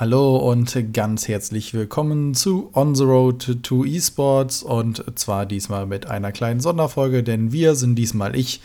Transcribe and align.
Hallo 0.00 0.36
und 0.36 0.92
ganz 0.92 1.26
herzlich 1.26 1.74
willkommen 1.74 2.32
zu 2.32 2.70
On 2.72 2.94
the 2.94 3.02
Road 3.02 3.64
to 3.64 3.84
Esports 3.84 4.62
und 4.62 5.02
zwar 5.18 5.44
diesmal 5.44 5.86
mit 5.86 6.06
einer 6.06 6.30
kleinen 6.30 6.60
Sonderfolge, 6.60 7.24
denn 7.24 7.50
wir 7.50 7.74
sind 7.74 7.96
diesmal 7.96 8.36
ich 8.36 8.60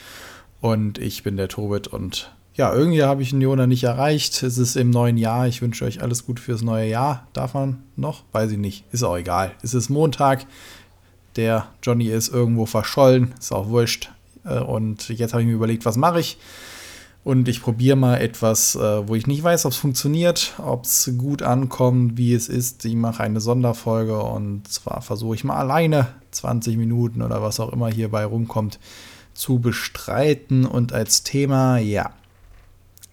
und 0.61 0.99
ich 0.99 1.23
bin 1.23 1.35
der 1.35 1.47
Tobit 1.47 1.87
und 1.87 2.31
ja, 2.53 2.71
irgendwie 2.71 3.01
habe 3.01 3.23
ich 3.23 3.31
den 3.31 3.41
Jona 3.41 3.65
nicht 3.65 3.83
erreicht. 3.83 4.43
Es 4.43 4.59
ist 4.59 4.75
im 4.75 4.91
neuen 4.91 5.17
Jahr. 5.17 5.47
Ich 5.47 5.63
wünsche 5.63 5.85
euch 5.85 6.03
alles 6.03 6.27
Gute 6.27 6.39
fürs 6.39 6.61
neue 6.61 6.87
Jahr. 6.87 7.25
Darf 7.33 7.55
man 7.55 7.81
noch? 7.95 8.21
Weiß 8.31 8.51
ich 8.51 8.59
nicht. 8.59 8.83
Ist 8.91 9.01
auch 9.01 9.17
egal. 9.17 9.53
Es 9.63 9.73
ist 9.73 9.89
Montag. 9.89 10.45
Der 11.35 11.65
Johnny 11.81 12.09
ist 12.09 12.31
irgendwo 12.31 12.67
verschollen. 12.67 13.33
Ist 13.39 13.51
auch 13.51 13.69
wurscht. 13.69 14.11
Äh, 14.45 14.59
und 14.59 15.09
jetzt 15.09 15.33
habe 15.33 15.41
ich 15.41 15.47
mir 15.47 15.55
überlegt, 15.55 15.83
was 15.83 15.97
mache 15.97 16.19
ich? 16.19 16.37
Und 17.23 17.47
ich 17.47 17.61
probiere 17.61 17.95
mal 17.95 18.17
etwas, 18.17 18.75
äh, 18.75 19.07
wo 19.07 19.15
ich 19.15 19.27
nicht 19.27 19.43
weiß, 19.43 19.65
ob 19.65 19.71
es 19.71 19.77
funktioniert, 19.77 20.55
ob 20.57 20.83
es 20.83 21.09
gut 21.17 21.41
ankommt, 21.41 22.17
wie 22.17 22.33
es 22.33 22.49
ist. 22.49 22.83
Ich 22.83 22.95
mache 22.95 23.23
eine 23.23 23.39
Sonderfolge 23.39 24.21
und 24.21 24.67
zwar 24.67 25.01
versuche 25.01 25.35
ich 25.35 25.45
mal 25.45 25.55
alleine 25.55 26.07
20 26.31 26.75
Minuten 26.75 27.21
oder 27.21 27.41
was 27.41 27.61
auch 27.61 27.71
immer 27.71 27.89
hierbei 27.89 28.25
rumkommt 28.25 28.77
zu 29.33 29.59
bestreiten. 29.59 30.65
Und 30.65 30.91
als 30.91 31.23
Thema, 31.23 31.77
ja, 31.77 32.11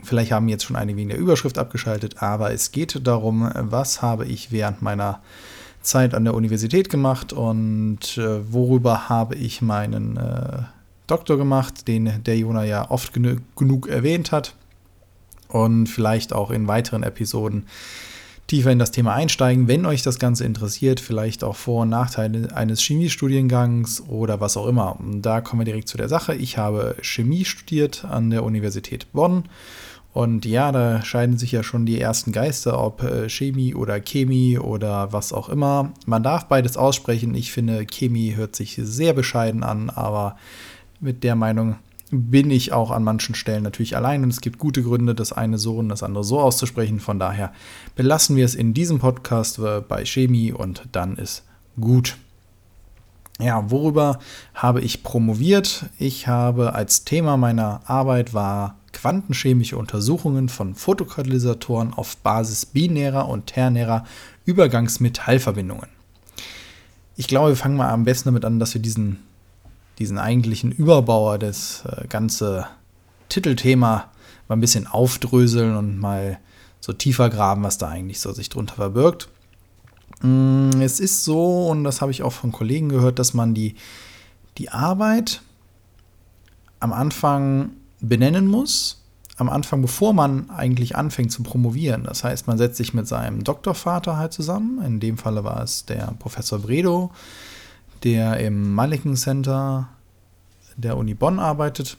vielleicht 0.03 0.33
haben 0.33 0.48
jetzt 0.48 0.65
schon 0.65 0.77
einige 0.77 0.98
wegen 0.98 1.11
der 1.11 1.19
Überschrift 1.19 1.59
abgeschaltet, 1.59 2.20
aber 2.20 2.53
es 2.53 2.73
geht 2.73 3.06
darum, 3.06 3.48
was 3.55 4.03
habe 4.03 4.27
ich 4.27 4.51
während 4.51 4.83
meiner 4.83 5.20
Zeit 5.83 6.15
an 6.15 6.25
der 6.25 6.34
Universität 6.34 6.91
gemacht 6.91 7.33
und 7.33 8.19
äh, 8.19 8.53
worüber 8.53 9.09
habe 9.09 9.37
ich 9.37 9.62
meinen 9.62 10.17
äh, 10.17 10.62
Doktor 11.10 11.37
gemacht, 11.37 11.88
den 11.88 12.23
der 12.24 12.38
Jona 12.38 12.64
ja 12.64 12.91
oft 12.91 13.12
genu 13.12 13.37
genug 13.56 13.88
erwähnt 13.88 14.32
hat. 14.32 14.55
Und 15.48 15.88
vielleicht 15.88 16.33
auch 16.33 16.50
in 16.50 16.69
weiteren 16.69 17.02
Episoden 17.02 17.66
tiefer 18.50 18.73
in 18.73 18.80
das 18.80 18.91
Thema 18.91 19.14
einsteigen, 19.14 19.69
wenn 19.69 19.86
euch 19.86 20.02
das 20.02 20.19
Ganze 20.19 20.45
interessiert, 20.45 20.98
vielleicht 20.98 21.45
auch 21.45 21.55
Vor- 21.55 21.83
und 21.83 21.89
Nachteile 21.89 22.55
eines 22.55 22.80
Chemiestudiengangs 22.80 24.02
oder 24.08 24.41
was 24.41 24.56
auch 24.56 24.67
immer. 24.67 24.98
Und 24.98 25.22
da 25.22 25.41
kommen 25.41 25.61
wir 25.61 25.64
direkt 25.64 25.89
zu 25.89 25.97
der 25.97 26.08
Sache. 26.08 26.34
Ich 26.34 26.58
habe 26.58 26.97
Chemie 27.00 27.45
studiert 27.45 28.05
an 28.05 28.30
der 28.30 28.42
Universität 28.42 29.12
Bonn. 29.12 29.45
Und 30.12 30.45
ja, 30.45 30.72
da 30.72 31.05
scheiden 31.05 31.39
sich 31.39 31.52
ja 31.52 31.62
schon 31.62 31.86
die 31.86 32.00
ersten 32.00 32.33
Geister, 32.33 32.83
ob 32.83 33.05
äh, 33.05 33.28
Chemie 33.28 33.77
oder 33.77 34.00
Chemie 34.00 34.58
oder 34.58 35.12
was 35.12 35.33
auch 35.33 35.48
immer. 35.48 35.92
Man 36.05 36.24
darf 36.24 36.47
beides 36.47 36.77
aussprechen. 36.77 37.33
Ich 37.36 37.52
finde, 37.52 37.86
Chemie 37.86 38.34
hört 38.34 38.56
sich 38.56 38.80
sehr 38.83 39.12
bescheiden 39.12 39.62
an, 39.62 39.89
aber 39.89 40.36
mit 41.01 41.25
der 41.25 41.34
Meinung 41.34 41.77
bin 42.11 42.51
ich 42.51 42.73
auch 42.73 42.91
an 42.91 43.05
manchen 43.05 43.34
Stellen 43.34 43.62
natürlich 43.62 43.97
allein 43.97 44.25
und 44.25 44.31
es 44.31 44.41
gibt 44.41 44.59
gute 44.59 44.83
Gründe, 44.83 45.15
das 45.15 45.33
eine 45.33 45.59
so 45.59 45.77
und 45.77 45.89
das 45.89 46.03
andere 46.03 46.25
so 46.25 46.41
auszusprechen. 46.41 46.98
Von 46.98 47.19
daher 47.19 47.53
belassen 47.95 48.37
wir 48.37 48.45
es 48.45 48.55
in 48.55 48.75
diesem 48.75 48.98
Podcast 48.98 49.59
äh, 49.61 49.81
bei 49.81 50.05
Chemie 50.05 50.53
und 50.53 50.83
dann 50.92 51.17
ist 51.17 51.45
gut. 51.81 52.17
Ja, 53.39 53.70
worüber 53.70 54.19
habe 54.55 54.81
ich 54.81 55.03
promoviert? 55.03 55.87
Ich 55.98 56.27
habe 56.27 56.75
als 56.75 57.05
Thema 57.05 57.37
meiner 57.37 57.81
Arbeit 57.89 58.35
war 58.35 58.77
quantenchemische 58.92 59.79
Untersuchungen 59.79 60.48
von 60.48 60.75
Fotokatalysatoren 60.75 61.95
auf 61.95 62.17
Basis 62.19 62.67
binärer 62.67 63.29
und 63.29 63.47
ternärer 63.47 64.05
Übergangsmetallverbindungen. 64.45 65.89
Ich 67.17 67.29
glaube, 67.29 67.51
wir 67.51 67.57
fangen 67.57 67.77
mal 67.77 67.91
am 67.91 68.05
besten 68.05 68.29
damit 68.29 68.45
an, 68.45 68.59
dass 68.59 68.75
wir 68.75 68.83
diesen 68.83 69.20
diesen 70.01 70.19
eigentlichen 70.19 70.73
Überbauer, 70.73 71.39
das 71.39 71.84
äh, 71.84 72.09
ganze 72.09 72.67
Titelthema 73.29 74.11
mal 74.48 74.57
ein 74.57 74.61
bisschen 74.61 74.89
aufdröseln 74.89 75.77
und 75.77 75.98
mal 75.98 76.39
so 76.81 76.92
tiefer 76.92 77.31
graben, 77.31 77.62
was 77.62 77.79
da 77.79 77.89
eigentlich 77.89 78.20
so 78.20 78.33
sich 78.33 78.48
drunter 78.48 78.75
verbirgt. 78.75 79.29
Mm, 80.23 80.70
es 80.81 80.98
ist 80.98 81.25
so, 81.25 81.69
und 81.69 81.84
das 81.84 82.01
habe 82.01 82.11
ich 82.11 82.23
auch 82.23 82.33
von 82.33 82.51
Kollegen 82.51 82.89
gehört, 82.89 83.19
dass 83.19 83.34
man 83.34 83.55
die, 83.55 83.77
die 84.59 84.70
Arbeit 84.70 85.42
am 86.80 86.92
Anfang 86.92 87.73
benennen 88.01 88.47
muss, 88.47 89.03
am 89.36 89.48
Anfang, 89.48 89.83
bevor 89.83 90.13
man 90.13 90.51
eigentlich 90.51 90.97
anfängt 90.97 91.33
zu 91.33 91.42
promovieren. 91.42 92.05
Das 92.05 92.24
heißt, 92.24 92.47
man 92.47 92.58
setzt 92.58 92.77
sich 92.77 92.95
mit 92.95 93.07
seinem 93.07 93.45
Doktorvater 93.45 94.17
halt 94.17 94.33
zusammen. 94.33 94.83
In 94.85 95.01
dem 95.01 95.17
Falle 95.17 95.45
war 95.45 95.63
es 95.63 95.86
der 95.86 96.14
Professor 96.19 96.58
Bredow, 96.58 97.11
der 98.03 98.41
im 98.41 98.74
Maliken 98.74 99.17
Center 99.17 99.89
der 100.77 100.97
Uni 100.97 101.14
Bonn 101.14 101.39
arbeitet. 101.39 101.97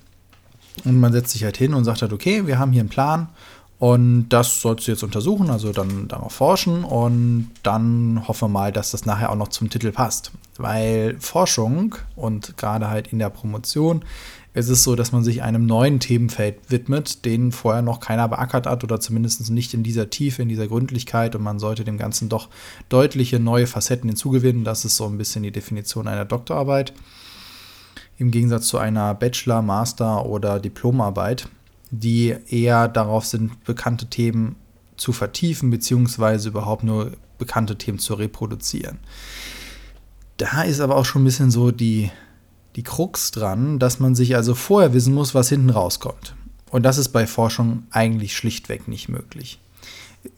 Und 0.86 1.00
man 1.00 1.12
setzt 1.12 1.32
sich 1.32 1.44
halt 1.44 1.58
hin 1.58 1.74
und 1.74 1.84
sagt 1.84 2.02
halt, 2.02 2.14
okay, 2.14 2.48
wir 2.48 2.60
haben 2.60 2.72
hier 2.72 2.82
einen 2.82 2.90
Plan 2.90 3.30
und 3.82 4.30
das 4.30 4.62
sollst 4.62 4.86
du 4.86 4.92
jetzt 4.92 5.02
untersuchen, 5.02 5.50
also 5.50 5.74
dann 5.74 6.08
darauf 6.08 6.34
forschen 6.34 6.84
und 6.84 7.50
dann 7.64 8.28
hoffen 8.28 8.44
wir 8.44 8.50
mal, 8.50 8.72
dass 8.72 8.92
das 8.92 9.08
nachher 9.08 9.32
auch 9.32 9.36
noch 9.36 9.48
zum 9.48 9.72
Titel 9.72 9.92
passt. 9.92 10.32
Weil 10.58 11.18
Forschung 11.20 11.96
und 12.16 12.58
gerade 12.58 12.92
halt 12.92 13.12
in 13.12 13.18
der 13.18 13.32
Promotion 13.32 14.06
ist 14.54 14.70
es 14.70 14.84
so, 14.84 14.96
dass 14.96 15.12
man 15.12 15.24
sich 15.24 15.42
einem 15.42 15.66
neuen 15.66 16.00
Themenfeld 16.00 16.58
widmet, 16.70 17.26
den 17.26 17.52
vorher 17.52 17.82
noch 17.82 18.00
keiner 18.00 18.28
beackert 18.28 18.68
hat 18.68 18.84
oder 18.84 19.00
zumindest 19.00 19.50
nicht 19.50 19.74
in 19.74 19.82
dieser 19.82 20.12
Tiefe, 20.12 20.44
in 20.44 20.50
dieser 20.50 20.68
Gründlichkeit 20.68 21.36
und 21.36 21.42
man 21.42 21.58
sollte 21.58 21.84
dem 21.84 21.98
Ganzen 21.98 22.30
doch 22.30 22.50
deutliche 22.88 23.40
neue 23.40 23.66
Facetten 23.66 24.10
hinzugewinnen. 24.10 24.64
Das 24.64 24.86
ist 24.86 24.96
so 24.96 25.08
ein 25.08 25.18
bisschen 25.18 25.42
die 25.42 25.52
Definition 25.52 26.08
einer 26.08 26.26
Doktorarbeit. 26.26 26.94
Im 28.22 28.30
Gegensatz 28.30 28.68
zu 28.68 28.78
einer 28.78 29.16
Bachelor-, 29.16 29.64
Master- 29.64 30.28
oder 30.28 30.60
Diplomarbeit, 30.60 31.50
die 31.90 32.36
eher 32.48 32.88
darauf 32.88 33.26
sind, 33.26 33.64
bekannte 33.64 34.06
Themen 34.06 34.58
zu 34.96 35.12
vertiefen, 35.12 35.72
beziehungsweise 35.72 36.50
überhaupt 36.50 36.84
nur 36.84 37.14
bekannte 37.40 37.80
Themen 37.80 37.98
zu 37.98 38.14
reproduzieren. 38.14 39.00
Da 40.38 40.62
ist 40.62 40.82
aber 40.82 40.98
auch 40.98 41.06
schon 41.06 41.24
ein 41.24 41.26
bisschen 41.26 41.50
so 41.50 41.72
die 41.72 42.12
die 42.76 42.84
Krux 42.84 43.32
dran, 43.32 43.80
dass 43.80 44.00
man 44.00 44.14
sich 44.14 44.36
also 44.36 44.54
vorher 44.54 44.94
wissen 44.94 45.16
muss, 45.16 45.34
was 45.34 45.50
hinten 45.50 45.72
rauskommt. 45.72 46.36
Und 46.70 46.84
das 46.84 47.00
ist 47.00 47.10
bei 47.10 47.26
Forschung 47.26 47.88
eigentlich 47.90 48.38
schlichtweg 48.38 48.88
nicht 48.88 49.10
möglich. 49.10 49.60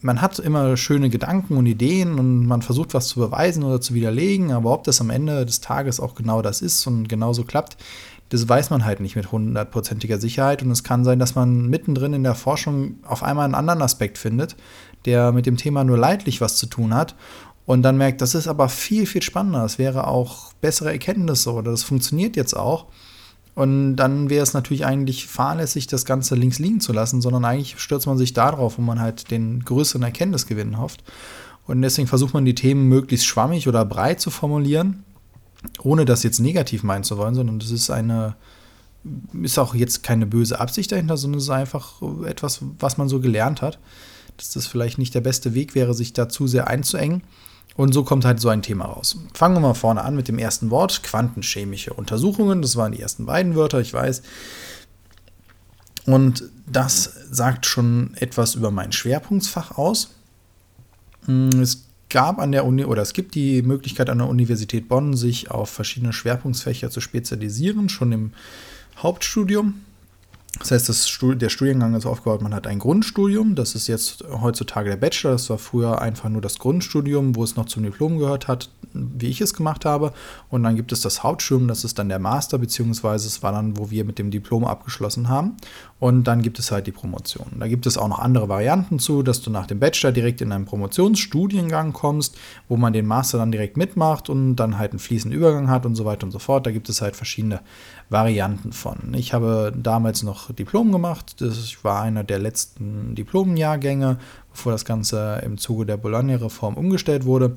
Man 0.00 0.22
hat 0.22 0.38
immer 0.38 0.76
schöne 0.76 1.10
Gedanken 1.10 1.56
und 1.56 1.66
Ideen 1.66 2.18
und 2.18 2.46
man 2.46 2.62
versucht 2.62 2.94
was 2.94 3.08
zu 3.08 3.20
beweisen 3.20 3.62
oder 3.64 3.80
zu 3.80 3.94
widerlegen, 3.94 4.50
aber 4.52 4.72
ob 4.72 4.84
das 4.84 5.00
am 5.00 5.10
Ende 5.10 5.44
des 5.44 5.60
Tages 5.60 6.00
auch 6.00 6.14
genau 6.14 6.40
das 6.40 6.62
ist 6.62 6.86
und 6.86 7.08
genauso 7.08 7.44
klappt, 7.44 7.76
das 8.30 8.48
weiß 8.48 8.70
man 8.70 8.84
halt 8.84 9.00
nicht 9.00 9.16
mit 9.16 9.30
hundertprozentiger 9.30 10.18
Sicherheit. 10.18 10.62
Und 10.62 10.70
es 10.70 10.82
kann 10.82 11.04
sein, 11.04 11.18
dass 11.18 11.34
man 11.34 11.68
mittendrin 11.68 12.14
in 12.14 12.22
der 12.22 12.34
Forschung 12.34 12.96
auf 13.04 13.22
einmal 13.22 13.44
einen 13.44 13.54
anderen 13.54 13.82
Aspekt 13.82 14.16
findet, 14.18 14.56
der 15.04 15.32
mit 15.32 15.46
dem 15.46 15.56
Thema 15.58 15.84
nur 15.84 15.98
leidlich 15.98 16.40
was 16.40 16.56
zu 16.56 16.66
tun 16.66 16.94
hat 16.94 17.14
und 17.66 17.82
dann 17.82 17.96
merkt, 17.96 18.20
das 18.20 18.34
ist 18.34 18.48
aber 18.48 18.68
viel, 18.68 19.06
viel 19.06 19.22
spannender. 19.22 19.64
Es 19.64 19.78
wäre 19.78 20.06
auch 20.06 20.52
bessere 20.54 20.92
Erkenntnisse 20.92 21.52
oder 21.52 21.70
das 21.70 21.82
funktioniert 21.82 22.36
jetzt 22.36 22.54
auch. 22.54 22.86
Und 23.54 23.96
dann 23.96 24.30
wäre 24.30 24.42
es 24.42 24.52
natürlich 24.52 24.84
eigentlich 24.84 25.26
fahrlässig, 25.26 25.86
das 25.86 26.04
Ganze 26.04 26.34
links 26.34 26.58
liegen 26.58 26.80
zu 26.80 26.92
lassen, 26.92 27.20
sondern 27.20 27.44
eigentlich 27.44 27.78
stürzt 27.78 28.06
man 28.06 28.18
sich 28.18 28.32
darauf, 28.32 28.78
wo 28.78 28.82
man 28.82 29.00
halt 29.00 29.30
den 29.30 29.64
größeren 29.64 30.02
Erkenntnisgewinn 30.02 30.78
hofft. 30.78 31.04
Und 31.66 31.80
deswegen 31.82 32.08
versucht 32.08 32.34
man 32.34 32.44
die 32.44 32.56
Themen 32.56 32.88
möglichst 32.88 33.26
schwammig 33.26 33.68
oder 33.68 33.84
breit 33.84 34.20
zu 34.20 34.30
formulieren, 34.30 35.04
ohne 35.82 36.04
das 36.04 36.24
jetzt 36.24 36.40
negativ 36.40 36.82
meinen 36.82 37.04
zu 37.04 37.16
wollen, 37.16 37.34
sondern 37.34 37.58
das 37.60 37.70
ist 37.70 37.90
eine, 37.90 38.34
ist 39.40 39.58
auch 39.58 39.74
jetzt 39.74 40.02
keine 40.02 40.26
böse 40.26 40.60
Absicht 40.60 40.90
dahinter, 40.90 41.16
sondern 41.16 41.38
es 41.38 41.44
ist 41.44 41.50
einfach 41.50 42.02
etwas, 42.26 42.60
was 42.80 42.98
man 42.98 43.08
so 43.08 43.20
gelernt 43.20 43.62
hat, 43.62 43.78
dass 44.36 44.50
das 44.50 44.66
vielleicht 44.66 44.98
nicht 44.98 45.14
der 45.14 45.20
beste 45.20 45.54
Weg 45.54 45.74
wäre, 45.76 45.94
sich 45.94 46.12
da 46.12 46.28
zu 46.28 46.48
sehr 46.48 46.66
einzuengen. 46.66 47.22
Und 47.76 47.92
so 47.92 48.04
kommt 48.04 48.24
halt 48.24 48.40
so 48.40 48.48
ein 48.48 48.62
Thema 48.62 48.84
raus. 48.84 49.18
Fangen 49.34 49.56
wir 49.56 49.60
mal 49.60 49.74
vorne 49.74 50.02
an 50.02 50.14
mit 50.14 50.28
dem 50.28 50.38
ersten 50.38 50.70
Wort, 50.70 51.02
quantenchemische 51.02 51.92
Untersuchungen. 51.92 52.62
Das 52.62 52.76
waren 52.76 52.92
die 52.92 53.00
ersten 53.00 53.26
beiden 53.26 53.56
Wörter, 53.56 53.80
ich 53.80 53.92
weiß. 53.92 54.22
Und 56.06 56.44
das 56.66 57.04
sagt 57.30 57.66
schon 57.66 58.14
etwas 58.14 58.54
über 58.54 58.70
mein 58.70 58.92
Schwerpunktsfach 58.92 59.76
aus. 59.76 60.10
Hm, 61.26 61.60
es 61.60 61.84
gab 62.10 62.38
an 62.38 62.52
der 62.52 62.64
Uni 62.64 62.84
oder 62.84 63.02
es 63.02 63.12
gibt 63.12 63.34
die 63.34 63.62
Möglichkeit 63.62 64.08
an 64.08 64.18
der 64.18 64.28
Universität 64.28 64.88
Bonn, 64.88 65.16
sich 65.16 65.50
auf 65.50 65.70
verschiedene 65.70 66.12
Schwerpunktsfächer 66.12 66.90
zu 66.90 67.00
spezialisieren, 67.00 67.88
schon 67.88 68.12
im 68.12 68.32
Hauptstudium. 68.98 69.80
Das 70.58 70.70
heißt, 70.70 70.88
das 70.88 71.08
Stud 71.08 71.42
der 71.42 71.48
Studiengang 71.48 71.94
ist 71.94 72.06
aufgebaut, 72.06 72.40
man 72.40 72.54
hat 72.54 72.66
ein 72.66 72.78
Grundstudium, 72.78 73.54
das 73.54 73.74
ist 73.74 73.88
jetzt 73.88 74.24
heutzutage 74.30 74.88
der 74.88 74.96
Bachelor, 74.96 75.32
das 75.32 75.50
war 75.50 75.58
früher 75.58 76.00
einfach 76.00 76.28
nur 76.28 76.40
das 76.40 76.58
Grundstudium, 76.58 77.34
wo 77.34 77.42
es 77.42 77.56
noch 77.56 77.66
zum 77.66 77.82
Diplom 77.82 78.18
gehört 78.18 78.46
hat, 78.46 78.70
wie 78.92 79.28
ich 79.28 79.40
es 79.40 79.54
gemacht 79.54 79.84
habe. 79.84 80.12
Und 80.50 80.62
dann 80.62 80.76
gibt 80.76 80.92
es 80.92 81.00
das 81.00 81.22
Hauptstudium, 81.22 81.66
das 81.66 81.84
ist 81.84 81.98
dann 81.98 82.08
der 82.08 82.20
Master, 82.20 82.58
beziehungsweise 82.58 83.26
es 83.26 83.42
war 83.42 83.52
dann, 83.52 83.76
wo 83.76 83.90
wir 83.90 84.04
mit 84.04 84.18
dem 84.18 84.30
Diplom 84.30 84.64
abgeschlossen 84.64 85.28
haben. 85.28 85.56
Und 86.00 86.24
dann 86.24 86.42
gibt 86.42 86.58
es 86.58 86.70
halt 86.70 86.86
die 86.86 86.92
Promotion. 86.92 87.46
Da 87.58 87.68
gibt 87.68 87.86
es 87.86 87.96
auch 87.96 88.08
noch 88.08 88.18
andere 88.18 88.48
Varianten 88.48 88.98
zu, 88.98 89.22
dass 89.22 89.40
du 89.40 89.50
nach 89.50 89.66
dem 89.66 89.78
Bachelor 89.78 90.12
direkt 90.12 90.40
in 90.40 90.52
einen 90.52 90.66
Promotionsstudiengang 90.66 91.92
kommst, 91.92 92.36
wo 92.68 92.76
man 92.76 92.92
den 92.92 93.06
Master 93.06 93.38
dann 93.38 93.52
direkt 93.52 93.76
mitmacht 93.76 94.28
und 94.28 94.56
dann 94.56 94.76
halt 94.76 94.90
einen 94.90 94.98
fließenden 94.98 95.38
Übergang 95.38 95.70
hat 95.70 95.86
und 95.86 95.94
so 95.94 96.04
weiter 96.04 96.24
und 96.24 96.32
so 96.32 96.38
fort. 96.38 96.66
Da 96.66 96.72
gibt 96.72 96.88
es 96.88 97.00
halt 97.00 97.16
verschiedene 97.16 97.60
Varianten 98.10 98.72
von. 98.72 99.14
Ich 99.14 99.32
habe 99.32 99.72
damals 99.74 100.22
noch 100.22 100.52
Diplom 100.52 100.92
gemacht. 100.92 101.40
Das 101.40 101.84
war 101.84 102.02
einer 102.02 102.24
der 102.24 102.38
letzten 102.38 103.14
Diplomjahrgänge, 103.14 104.18
bevor 104.50 104.72
das 104.72 104.84
Ganze 104.84 105.40
im 105.44 105.58
Zuge 105.58 105.86
der 105.86 105.96
Bologna-Reform 105.96 106.74
umgestellt 106.74 107.24
wurde 107.24 107.56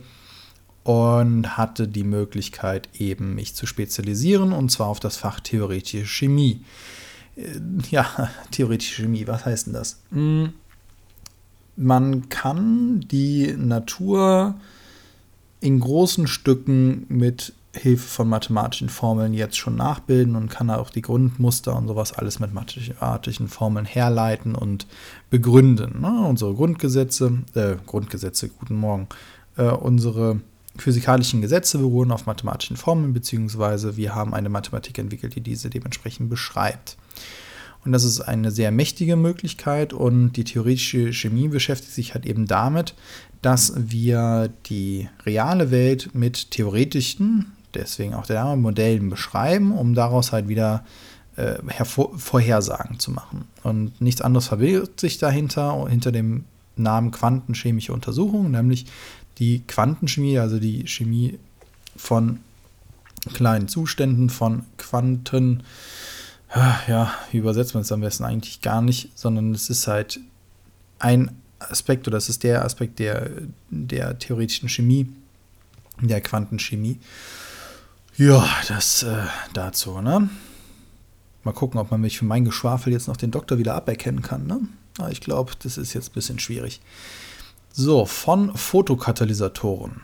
und 0.87 1.57
hatte 1.57 1.89
die 1.89 2.05
Möglichkeit 2.05 2.87
eben 2.97 3.35
mich 3.35 3.55
zu 3.55 3.65
spezialisieren 3.65 4.53
und 4.53 4.71
zwar 4.71 4.87
auf 4.87 5.01
das 5.01 5.17
Fach 5.17 5.41
theoretische 5.41 6.05
Chemie. 6.05 6.61
Äh, 7.37 7.59
ja, 7.89 8.29
theoretische 8.51 9.03
Chemie, 9.03 9.27
was 9.27 9.45
heißt 9.45 9.67
denn 9.67 9.73
das? 9.73 10.01
Hm, 10.11 10.53
man 11.75 12.29
kann 12.29 13.01
die 13.01 13.53
Natur 13.55 14.55
in 15.59 15.79
großen 15.79 16.27
Stücken 16.27 17.05
mit 17.09 17.53
Hilfe 17.73 18.07
von 18.07 18.29
mathematischen 18.29 18.89
Formeln 18.89 19.33
jetzt 19.33 19.57
schon 19.57 19.75
nachbilden 19.75 20.35
und 20.35 20.49
kann 20.49 20.69
auch 20.69 20.89
die 20.89 21.01
Grundmuster 21.01 21.75
und 21.75 21.87
sowas 21.87 22.13
alles 22.13 22.39
mit 22.39 22.53
mathematischen 22.53 23.47
Formeln 23.47 23.85
herleiten 23.85 24.55
und 24.55 24.87
begründen. 25.29 26.01
Ne? 26.01 26.25
Unsere 26.27 26.55
Grundgesetze, 26.55 27.43
äh, 27.53 27.75
Grundgesetze, 27.85 28.49
guten 28.49 28.75
Morgen, 28.75 29.07
äh, 29.57 29.69
unsere 29.69 30.41
physikalischen 30.77 31.41
Gesetze 31.41 31.77
beruhen 31.77 32.11
auf 32.11 32.25
mathematischen 32.25 32.77
Formeln, 32.77 33.13
beziehungsweise 33.13 33.97
wir 33.97 34.15
haben 34.15 34.33
eine 34.33 34.49
Mathematik 34.49 34.97
entwickelt, 34.97 35.35
die 35.35 35.41
diese 35.41 35.69
dementsprechend 35.69 36.29
beschreibt. 36.29 36.97
Und 37.85 37.91
das 37.91 38.03
ist 38.03 38.21
eine 38.21 38.51
sehr 38.51 38.71
mächtige 38.71 39.15
Möglichkeit 39.15 39.93
und 39.93 40.33
die 40.33 40.43
theoretische 40.43 41.13
Chemie 41.13 41.47
beschäftigt 41.47 41.93
sich 41.93 42.13
halt 42.13 42.25
eben 42.25 42.45
damit, 42.45 42.95
dass 43.41 43.73
wir 43.77 44.49
die 44.65 45.07
reale 45.25 45.71
Welt 45.71 46.09
mit 46.13 46.51
theoretischen, 46.51 47.53
deswegen 47.73 48.13
auch 48.13 48.25
der 48.25 48.43
Name, 48.43 48.61
Modellen 48.61 49.09
beschreiben, 49.09 49.71
um 49.71 49.93
daraus 49.93 50.31
halt 50.31 50.47
wieder 50.47 50.83
äh, 51.37 51.55
Vorhersagen 51.85 52.99
zu 52.99 53.11
machen. 53.11 53.45
Und 53.63 54.01
nichts 54.01 54.21
anderes 54.21 54.47
verbirgt 54.47 54.99
sich 54.99 55.17
dahinter, 55.17 55.87
hinter 55.87 56.11
dem 56.11 56.45
Namen 56.75 57.11
quantenchemische 57.11 57.93
Untersuchung, 57.93 58.51
nämlich 58.51 58.85
die 59.37 59.61
Quantenchemie, 59.67 60.39
also 60.39 60.59
die 60.59 60.87
Chemie 60.87 61.39
von 61.95 62.39
kleinen 63.33 63.67
Zuständen, 63.67 64.29
von 64.29 64.63
Quanten, 64.77 65.63
ja, 66.55 67.13
wie 67.31 67.37
übersetzt 67.37 67.73
man 67.73 67.81
es 67.81 67.91
am 67.91 68.01
besten 68.01 68.23
eigentlich 68.23 68.61
gar 68.61 68.81
nicht, 68.81 69.17
sondern 69.17 69.53
es 69.53 69.69
ist 69.69 69.87
halt 69.87 70.19
ein 70.99 71.31
Aspekt 71.59 72.07
oder 72.07 72.17
es 72.17 72.29
ist 72.29 72.43
der 72.43 72.63
Aspekt 72.63 72.99
der, 72.99 73.29
der 73.69 74.17
theoretischen 74.17 74.69
Chemie, 74.69 75.09
der 76.01 76.21
Quantenchemie. 76.21 76.99
Ja, 78.15 78.47
das 78.67 79.03
äh, 79.03 79.25
dazu, 79.53 80.01
ne? 80.01 80.29
Mal 81.43 81.51
gucken, 81.51 81.79
ob 81.79 81.91
man 81.91 82.01
mich 82.01 82.17
für 82.17 82.25
mein 82.25 82.45
Geschwafel 82.45 82.91
jetzt 82.91 83.07
noch 83.07 83.17
den 83.17 83.31
Doktor 83.31 83.57
wieder 83.57 83.75
aberkennen 83.75 84.21
kann, 84.21 84.47
ne? 84.47 84.61
Aber 84.97 85.11
ich 85.11 85.21
glaube, 85.21 85.53
das 85.59 85.77
ist 85.77 85.93
jetzt 85.93 86.09
ein 86.09 86.13
bisschen 86.13 86.39
schwierig. 86.39 86.81
So, 87.79 88.07
von 88.07 88.57
Fotokatalysatoren. 88.57 90.01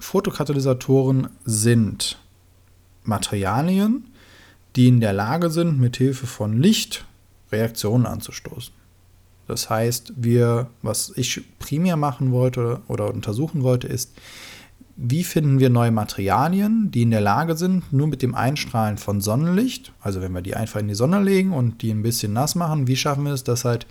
Fotokatalysatoren 0.00 1.28
sind 1.44 2.18
Materialien, 3.04 4.08
die 4.74 4.88
in 4.88 4.98
der 4.98 5.12
Lage 5.12 5.50
sind, 5.50 5.78
mit 5.78 5.96
Hilfe 5.96 6.26
von 6.26 6.60
Licht 6.60 7.04
Reaktionen 7.52 8.04
anzustoßen. 8.04 8.74
Das 9.46 9.70
heißt, 9.70 10.14
wir, 10.16 10.70
was 10.82 11.12
ich 11.14 11.44
primär 11.60 11.96
machen 11.96 12.32
wollte 12.32 12.80
oder 12.88 13.14
untersuchen 13.14 13.62
wollte, 13.62 13.86
ist, 13.86 14.10
wie 14.96 15.22
finden 15.22 15.60
wir 15.60 15.70
neue 15.70 15.92
Materialien, 15.92 16.90
die 16.90 17.02
in 17.02 17.12
der 17.12 17.20
Lage 17.20 17.56
sind, 17.56 17.92
nur 17.92 18.08
mit 18.08 18.22
dem 18.22 18.34
Einstrahlen 18.34 18.98
von 18.98 19.20
Sonnenlicht, 19.20 19.92
also 20.00 20.20
wenn 20.20 20.32
wir 20.32 20.42
die 20.42 20.56
einfach 20.56 20.80
in 20.80 20.88
die 20.88 20.96
Sonne 20.96 21.22
legen 21.22 21.52
und 21.52 21.80
die 21.80 21.92
ein 21.92 22.02
bisschen 22.02 22.32
nass 22.32 22.56
machen, 22.56 22.88
wie 22.88 22.96
schaffen 22.96 23.22
wir 23.22 23.34
es, 23.34 23.44
dass 23.44 23.64
halt 23.64 23.86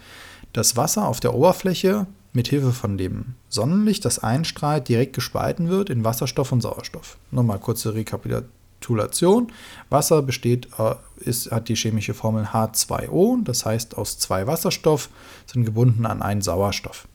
das 0.51 0.75
Wasser 0.75 1.07
auf 1.07 1.21
der 1.21 1.35
Oberfläche 1.35 2.05
mit 2.37 2.49
Hilfe 2.49 2.71
von 2.71 2.99
dem 2.99 3.33
Sonnenlicht, 3.49 4.05
das 4.05 4.19
einstrahlt, 4.19 4.87
direkt 4.87 5.13
gespalten 5.13 5.69
wird 5.69 5.89
in 5.89 6.03
Wasserstoff 6.03 6.51
und 6.51 6.61
Sauerstoff. 6.61 7.17
Nochmal 7.31 7.57
kurze 7.57 7.95
Rekapitulation. 7.95 9.51
Wasser 9.89 10.21
besteht, 10.21 10.67
äh, 10.77 10.93
ist, 11.19 11.49
hat 11.51 11.67
die 11.67 11.75
chemische 11.75 12.13
Formel 12.13 12.45
H2O, 12.53 13.43
das 13.43 13.65
heißt 13.65 13.97
aus 13.97 14.19
zwei 14.19 14.45
Wasserstoff 14.45 15.09
sind 15.47 15.65
gebunden 15.65 16.05
an 16.05 16.21
einen 16.21 16.43
Sauerstoff. 16.43 17.07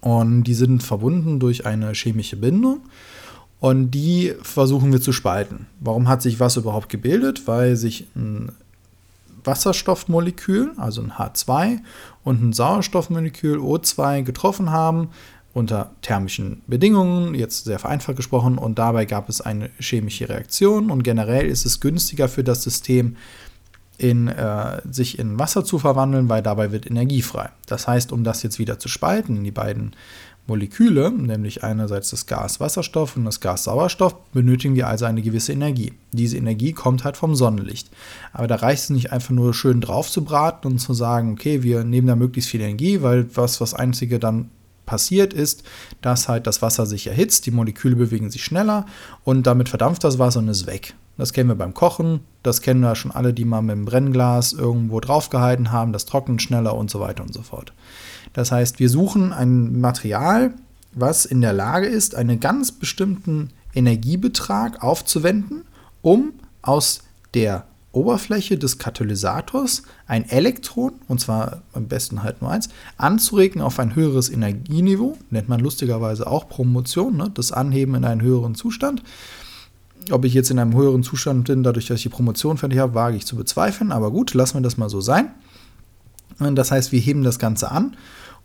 Und 0.00 0.44
die 0.44 0.54
sind 0.54 0.82
verbunden 0.82 1.38
durch 1.38 1.66
eine 1.66 1.92
chemische 1.92 2.36
Bindung 2.36 2.80
und 3.60 3.90
die 3.90 4.32
versuchen 4.40 4.90
wir 4.90 5.02
zu 5.02 5.12
spalten. 5.12 5.66
Warum 5.80 6.08
hat 6.08 6.22
sich 6.22 6.40
was 6.40 6.56
überhaupt 6.56 6.88
gebildet? 6.88 7.46
Weil 7.46 7.76
sich 7.76 8.06
ein 8.16 8.52
Wasserstoffmolekül, 9.44 10.72
also 10.76 11.02
ein 11.02 11.12
H2, 11.12 11.78
und 12.22 12.42
ein 12.42 12.52
Sauerstoffmolekül 12.52 13.58
O2 13.58 14.22
getroffen 14.22 14.70
haben 14.70 15.10
unter 15.52 15.92
thermischen 16.02 16.62
Bedingungen, 16.66 17.34
jetzt 17.34 17.64
sehr 17.64 17.78
vereinfacht 17.78 18.16
gesprochen, 18.16 18.58
und 18.58 18.78
dabei 18.78 19.04
gab 19.04 19.28
es 19.28 19.40
eine 19.40 19.70
chemische 19.78 20.28
Reaktion 20.28 20.90
und 20.90 21.04
generell 21.04 21.46
ist 21.46 21.64
es 21.64 21.80
günstiger 21.80 22.28
für 22.28 22.42
das 22.42 22.62
System, 22.62 23.16
in, 23.96 24.26
äh, 24.28 24.80
sich 24.90 25.18
in 25.18 25.38
Wasser 25.38 25.64
zu 25.64 25.78
verwandeln, 25.78 26.28
weil 26.28 26.42
dabei 26.42 26.72
wird 26.72 26.86
Energie 26.86 27.22
frei. 27.22 27.50
Das 27.66 27.86
heißt, 27.86 28.10
um 28.10 28.24
das 28.24 28.42
jetzt 28.42 28.58
wieder 28.58 28.78
zu 28.78 28.88
spalten 28.88 29.36
in 29.36 29.44
die 29.44 29.52
beiden 29.52 29.94
Moleküle, 30.46 31.10
nämlich 31.10 31.64
einerseits 31.64 32.10
das 32.10 32.26
Gas 32.26 32.60
Wasserstoff 32.60 33.16
und 33.16 33.24
das 33.24 33.40
Gas 33.40 33.64
Sauerstoff, 33.64 34.14
benötigen 34.32 34.74
wir 34.74 34.88
also 34.88 35.06
eine 35.06 35.22
gewisse 35.22 35.52
Energie. 35.52 35.94
Diese 36.12 36.36
Energie 36.36 36.72
kommt 36.72 37.04
halt 37.04 37.16
vom 37.16 37.34
Sonnenlicht. 37.34 37.88
Aber 38.32 38.46
da 38.46 38.56
reicht 38.56 38.84
es 38.84 38.90
nicht 38.90 39.10
einfach 39.10 39.30
nur 39.30 39.54
schön 39.54 39.80
drauf 39.80 40.10
zu 40.10 40.22
braten 40.22 40.66
und 40.66 40.78
zu 40.78 40.92
sagen, 40.92 41.32
okay, 41.32 41.62
wir 41.62 41.84
nehmen 41.84 42.06
da 42.06 42.16
möglichst 42.16 42.50
viel 42.50 42.60
Energie, 42.60 43.00
weil 43.00 43.26
was 43.34 43.60
was 43.60 43.72
einzige 43.72 44.18
dann 44.18 44.50
passiert 44.84 45.32
ist, 45.32 45.62
dass 46.02 46.28
halt 46.28 46.46
das 46.46 46.60
Wasser 46.60 46.84
sich 46.84 47.06
erhitzt, 47.06 47.46
die 47.46 47.50
Moleküle 47.50 47.96
bewegen 47.96 48.30
sich 48.30 48.44
schneller 48.44 48.84
und 49.24 49.46
damit 49.46 49.70
verdampft 49.70 50.04
das 50.04 50.18
Wasser 50.18 50.40
und 50.40 50.48
ist 50.48 50.66
weg. 50.66 50.94
Das 51.16 51.32
kennen 51.32 51.48
wir 51.48 51.54
beim 51.54 51.74
Kochen, 51.74 52.20
das 52.42 52.60
kennen 52.60 52.80
wir 52.80 52.96
schon 52.96 53.12
alle, 53.12 53.32
die 53.32 53.44
mal 53.44 53.62
mit 53.62 53.76
dem 53.76 53.84
Brennglas 53.84 54.52
irgendwo 54.52 55.00
draufgehalten 55.00 55.70
haben, 55.70 55.92
das 55.92 56.06
trocknet 56.06 56.42
schneller 56.42 56.76
und 56.76 56.90
so 56.90 57.00
weiter 57.00 57.22
und 57.22 57.32
so 57.32 57.42
fort. 57.42 57.72
Das 58.32 58.50
heißt, 58.50 58.80
wir 58.80 58.88
suchen 58.88 59.32
ein 59.32 59.80
Material, 59.80 60.54
was 60.92 61.24
in 61.24 61.40
der 61.40 61.52
Lage 61.52 61.86
ist, 61.86 62.14
einen 62.14 62.40
ganz 62.40 62.72
bestimmten 62.72 63.50
Energiebetrag 63.74 64.82
aufzuwenden, 64.82 65.62
um 66.02 66.32
aus 66.62 67.02
der 67.34 67.64
Oberfläche 67.92 68.58
des 68.58 68.78
Katalysators 68.78 69.84
ein 70.06 70.28
Elektron, 70.28 70.94
und 71.06 71.20
zwar 71.20 71.62
am 71.72 71.86
besten 71.86 72.22
halt 72.22 72.42
nur 72.42 72.50
eins, 72.50 72.68
anzuregen 72.96 73.62
auf 73.62 73.78
ein 73.78 73.94
höheres 73.94 74.28
Energieniveau, 74.30 75.16
nennt 75.30 75.48
man 75.48 75.60
lustigerweise 75.60 76.26
auch 76.26 76.48
Promotion, 76.48 77.16
ne? 77.16 77.30
das 77.32 77.52
Anheben 77.52 77.94
in 77.94 78.04
einen 78.04 78.22
höheren 78.22 78.56
Zustand. 78.56 79.02
Ob 80.10 80.24
ich 80.24 80.34
jetzt 80.34 80.50
in 80.50 80.58
einem 80.58 80.74
höheren 80.74 81.02
Zustand 81.02 81.46
bin, 81.46 81.62
dadurch, 81.62 81.86
dass 81.86 81.96
ich 81.98 82.02
die 82.04 82.08
Promotion 82.08 82.58
fertig 82.58 82.78
habe, 82.78 82.94
wage 82.94 83.16
ich 83.16 83.26
zu 83.26 83.36
bezweifeln, 83.36 83.92
aber 83.92 84.10
gut, 84.10 84.34
lassen 84.34 84.58
wir 84.58 84.62
das 84.62 84.76
mal 84.76 84.88
so 84.88 85.00
sein. 85.00 85.30
Das 86.38 86.70
heißt, 86.70 86.92
wir 86.92 87.00
heben 87.00 87.22
das 87.22 87.38
Ganze 87.38 87.70
an 87.70 87.96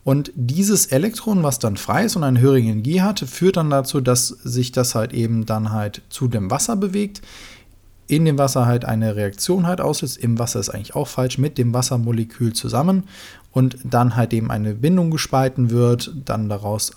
und 0.04 0.32
dieses 0.36 0.88
Elektron, 0.88 1.44
was 1.44 1.60
dann 1.60 1.78
frei 1.78 2.06
ist 2.06 2.16
und 2.16 2.24
eine 2.24 2.40
höhere 2.40 2.60
Energie 2.60 3.02
hat, 3.02 3.20
führt 3.20 3.58
dann 3.58 3.70
dazu, 3.70 4.00
dass 4.00 4.28
sich 4.28 4.72
das 4.72 4.96
halt 4.96 5.14
eben 5.14 5.46
dann 5.46 5.72
halt 5.72 6.02
zu 6.10 6.28
dem 6.28 6.50
Wasser 6.50 6.76
bewegt. 6.76 7.22
In 8.08 8.26
dem 8.26 8.38
Wasser 8.38 8.66
halt 8.66 8.86
eine 8.86 9.16
Reaktion 9.16 9.68
halt 9.68 9.82
auslöst. 9.82 10.18
Im 10.18 10.40
Wasser 10.40 10.60
ist 10.60 10.70
eigentlich 10.70 10.96
auch 10.96 11.08
falsch, 11.08 11.38
mit 11.38 11.58
dem 11.58 11.74
Wassermolekül 11.74 12.54
zusammen 12.54 13.04
und 13.52 13.78
dann 13.84 14.16
halt 14.16 14.34
eben 14.34 14.50
eine 14.50 14.74
Bindung 14.74 15.12
gespalten 15.12 15.70
wird, 15.70 16.14
dann 16.26 16.50
daraus 16.50 16.94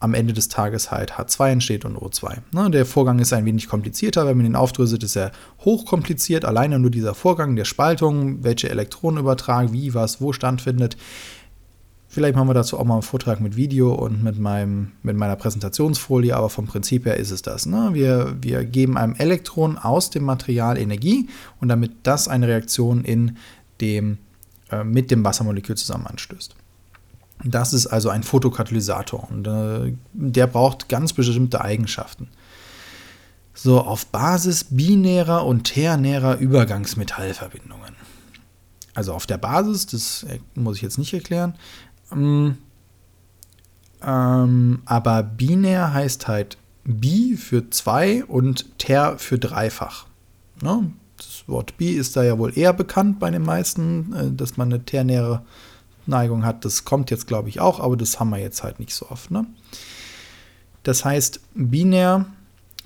am, 0.00 0.14
Ende 0.14 0.32
des 0.32 0.48
Tages 0.48 0.90
halt 0.90 1.12
H2 1.12 1.50
entsteht 1.50 1.84
und 1.84 1.96
O2. 1.96 2.38
Ne, 2.52 2.70
der 2.70 2.86
Vorgang 2.86 3.18
ist 3.18 3.32
ein 3.32 3.44
wenig 3.44 3.68
komplizierter, 3.68 4.26
wenn 4.26 4.36
man 4.36 4.46
ihn 4.46 4.56
aufdröselt, 4.56 5.02
ist 5.02 5.16
er 5.16 5.32
hochkompliziert. 5.64 6.44
Alleine 6.44 6.78
nur 6.78 6.90
dieser 6.90 7.14
Vorgang 7.14 7.56
der 7.56 7.64
Spaltung, 7.64 8.44
welche 8.44 8.70
Elektronen 8.70 9.20
übertragen, 9.20 9.72
wie, 9.72 9.94
was, 9.94 10.20
wo 10.20 10.32
stattfindet, 10.32 10.96
Vielleicht 12.10 12.36
machen 12.36 12.48
wir 12.48 12.54
dazu 12.54 12.78
auch 12.78 12.84
mal 12.84 12.94
einen 12.94 13.02
Vortrag 13.02 13.38
mit 13.40 13.54
Video 13.54 13.92
und 13.92 14.24
mit, 14.24 14.38
meinem, 14.38 14.92
mit 15.02 15.14
meiner 15.16 15.36
Präsentationsfolie, 15.36 16.34
aber 16.34 16.48
vom 16.48 16.66
Prinzip 16.66 17.04
her 17.04 17.18
ist 17.18 17.30
es 17.30 17.42
das. 17.42 17.66
Ne? 17.66 17.90
Wir, 17.92 18.34
wir 18.40 18.64
geben 18.64 18.96
einem 18.96 19.14
Elektron 19.14 19.76
aus 19.76 20.08
dem 20.08 20.24
Material 20.24 20.78
Energie 20.78 21.28
und 21.60 21.68
damit 21.68 21.92
das 22.04 22.26
eine 22.26 22.48
Reaktion 22.48 23.04
in 23.04 23.36
dem, 23.82 24.16
äh, 24.70 24.84
mit 24.84 25.10
dem 25.10 25.22
Wassermolekül 25.22 25.76
zusammen 25.76 26.06
anstößt. 26.06 26.56
Das 27.44 27.72
ist 27.72 27.86
also 27.86 28.08
ein 28.08 28.22
Photokatalysator 28.22 29.28
und 29.30 29.46
äh, 29.46 29.94
der 30.12 30.46
braucht 30.46 30.88
ganz 30.88 31.12
bestimmte 31.12 31.60
Eigenschaften. 31.60 32.28
So, 33.54 33.80
auf 33.80 34.06
Basis 34.06 34.64
binärer 34.64 35.44
und 35.44 35.64
ternärer 35.64 36.38
Übergangsmetallverbindungen. 36.38 37.94
Also 38.94 39.14
auf 39.14 39.26
der 39.26 39.38
Basis, 39.38 39.86
das 39.86 40.24
äh, 40.24 40.38
muss 40.54 40.76
ich 40.76 40.82
jetzt 40.82 40.98
nicht 40.98 41.14
erklären, 41.14 41.54
ähm, 42.12 42.58
ähm, 44.02 44.82
aber 44.84 45.22
binär 45.22 45.92
heißt 45.92 46.28
halt 46.28 46.56
bi 46.84 47.36
für 47.36 47.70
zwei 47.70 48.24
und 48.24 48.78
ter 48.78 49.18
für 49.18 49.38
dreifach. 49.38 50.06
Ne? 50.62 50.90
Das 51.16 51.44
Wort 51.48 51.76
bi 51.76 51.90
ist 51.90 52.16
da 52.16 52.22
ja 52.22 52.38
wohl 52.38 52.56
eher 52.56 52.72
bekannt 52.72 53.18
bei 53.18 53.30
den 53.30 53.42
meisten, 53.42 54.12
äh, 54.14 54.30
dass 54.32 54.56
man 54.56 54.72
eine 54.72 54.84
ternäre 54.84 55.42
Abneigung 56.08 56.44
hat. 56.44 56.64
Das 56.64 56.84
kommt 56.84 57.10
jetzt, 57.10 57.26
glaube 57.26 57.50
ich, 57.50 57.60
auch, 57.60 57.80
aber 57.80 57.96
das 57.96 58.18
haben 58.18 58.30
wir 58.30 58.38
jetzt 58.38 58.62
halt 58.62 58.80
nicht 58.80 58.94
so 58.94 59.10
oft. 59.10 59.30
Ne? 59.30 59.46
Das 60.82 61.04
heißt, 61.04 61.40
binär 61.54 62.24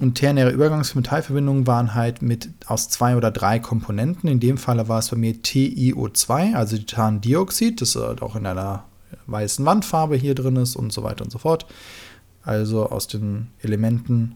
und 0.00 0.16
ternäre 0.16 0.50
Übergangsmetallverbindungen 0.50 1.66
waren 1.68 1.94
halt 1.94 2.20
mit 2.20 2.48
aus 2.66 2.88
zwei 2.88 3.16
oder 3.16 3.30
drei 3.30 3.60
Komponenten. 3.60 4.28
In 4.28 4.40
dem 4.40 4.58
Fall 4.58 4.88
war 4.88 4.98
es 4.98 5.10
bei 5.10 5.16
mir 5.16 5.34
TiO2, 5.34 6.54
also 6.54 6.76
Titandioxid, 6.76 7.80
das 7.80 7.94
halt 7.94 8.22
auch 8.22 8.34
in 8.34 8.44
einer 8.44 8.84
weißen 9.26 9.64
Wandfarbe 9.64 10.16
hier 10.16 10.34
drin 10.34 10.56
ist 10.56 10.74
und 10.74 10.92
so 10.92 11.04
weiter 11.04 11.24
und 11.24 11.30
so 11.30 11.38
fort. 11.38 11.66
Also 12.42 12.88
aus 12.88 13.06
den 13.06 13.48
Elementen 13.60 14.34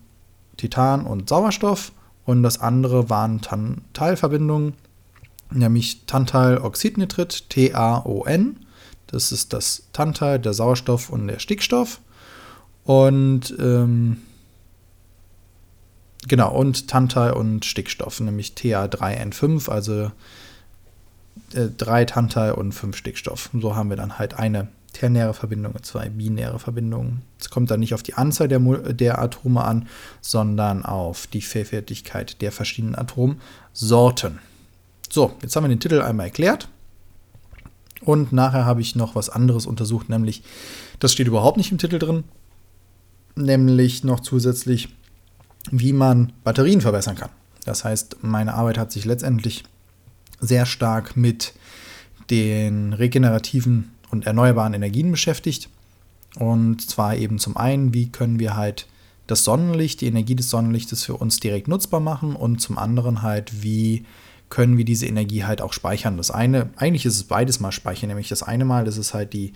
Titan 0.57 1.05
und 1.05 1.29
Sauerstoff. 1.29 1.91
Und 2.25 2.43
das 2.43 2.61
andere 2.61 3.11
waren 3.11 3.41
Tantalverbindungen, 3.41 4.75
nämlich 5.51 6.07
Tantaloxidnitrit, 6.07 7.51
TaON. 7.51 8.66
Das 9.07 9.33
ist 9.33 9.53
das 9.53 9.85
Tantal, 9.93 10.39
der 10.39 10.53
Sauerstoff 10.53 11.11
und 11.11 11.29
der 11.29 11.39
Stickstoff. 11.39 12.01
Und 12.85 13.55
ähm, 13.59 14.19
genau, 16.27 16.55
und 16.55 16.89
Tantal 16.89 17.33
und 17.33 17.65
Stickstoff, 17.65 18.21
nämlich 18.21 18.53
Ta3N5, 18.53 19.69
also 19.69 20.13
äh, 21.53 21.69
drei 21.77 22.05
Tantal 22.05 22.53
und 22.53 22.73
fünf 22.73 22.97
Stickstoff. 22.97 23.51
So 23.53 23.77
haben 23.77 23.91
wir 23.91 23.97
dann 23.97 24.19
halt 24.19 24.35
eine 24.35 24.69
ternäre 24.93 25.35
Verbindung 25.35 25.73
und 25.73 25.85
zwei 25.85 26.09
binäre 26.09 26.59
Verbindungen. 26.59 27.23
Es 27.39 27.51
kommt 27.51 27.71
dann 27.71 27.81
nicht 27.81 27.93
auf 27.93 28.03
die 28.03 28.15
Anzahl 28.15 28.49
der, 28.49 28.61
der 28.61 29.19
Atome 29.19 29.63
an, 29.63 29.89
sondern 30.23 30.85
auf 30.85 31.27
die 31.27 31.43
Vielfältigkeit 31.43 32.41
der 32.41 32.51
verschiedenen 32.51 32.95
Atomsorten. 32.95 34.39
So, 35.11 35.35
jetzt 35.43 35.55
haben 35.55 35.65
wir 35.65 35.69
den 35.69 35.81
Titel 35.81 36.01
einmal 36.01 36.27
erklärt. 36.27 36.69
Und 38.07 38.33
nachher 38.33 38.65
habe 38.65 38.81
ich 38.81 38.95
noch 38.95 39.17
was 39.17 39.29
anderes 39.29 39.67
untersucht, 39.67 40.09
nämlich, 40.09 40.45
das 41.01 41.13
steht 41.13 41.27
überhaupt 41.27 41.57
nicht 41.57 41.73
im 41.73 41.79
Titel 41.79 41.99
drin, 41.99 42.23
nämlich 43.35 44.05
noch 44.05 44.21
zusätzlich, 44.21 44.89
wie 45.73 45.93
man 45.93 46.33
Batterien 46.45 46.81
verbessern 46.81 47.17
kann. 47.17 47.31
Das 47.65 47.85
heißt, 47.85 48.19
meine 48.23 48.55
Arbeit 48.55 48.79
hat 48.79 48.93
sich 48.93 49.05
letztendlich 49.07 49.65
sehr 50.41 50.67
stark 50.67 51.17
mit 51.17 51.53
den 52.31 52.93
regenerativen 52.93 53.91
und 54.13 54.25
erneuerbaren 54.25 54.75
Energien 54.75 55.11
beschäftigt. 55.11 55.69
Und 56.39 56.89
zwar 56.89 57.17
eben 57.17 57.41
zum 57.41 57.57
einen, 57.57 57.93
wie 57.93 58.13
können 58.13 58.39
wir 58.39 58.55
halt 58.55 58.87
das 59.27 59.43
Sonnenlicht, 59.43 60.01
die 60.01 60.07
Energie 60.07 60.37
des 60.37 60.49
Sonnenlichtes 60.49 61.03
für 61.03 61.15
uns 61.15 61.41
direkt 61.41 61.67
nutzbar 61.67 61.99
machen 61.99 62.37
und 62.37 62.61
zum 62.61 62.79
anderen 62.79 63.23
halt, 63.23 63.65
wie 63.65 64.07
können 64.49 64.79
wir 64.79 64.85
diese 64.85 65.07
Energie 65.07 65.45
halt 65.45 65.61
auch 65.61 65.73
speichern. 65.73 66.17
Das 66.17 66.31
eine, 66.31 66.71
eigentlich 66.77 67.07
ist 67.07 67.17
es 67.17 67.25
beides 67.25 67.61
mal 67.61 67.73
speichern, 67.73 68.09
nämlich 68.09 68.29
das 68.29 68.43
eine 68.43 68.65
Mal 68.65 68.87
ist 68.87 68.97
es 68.97 69.15
halt 69.15 69.33
die 69.33 69.53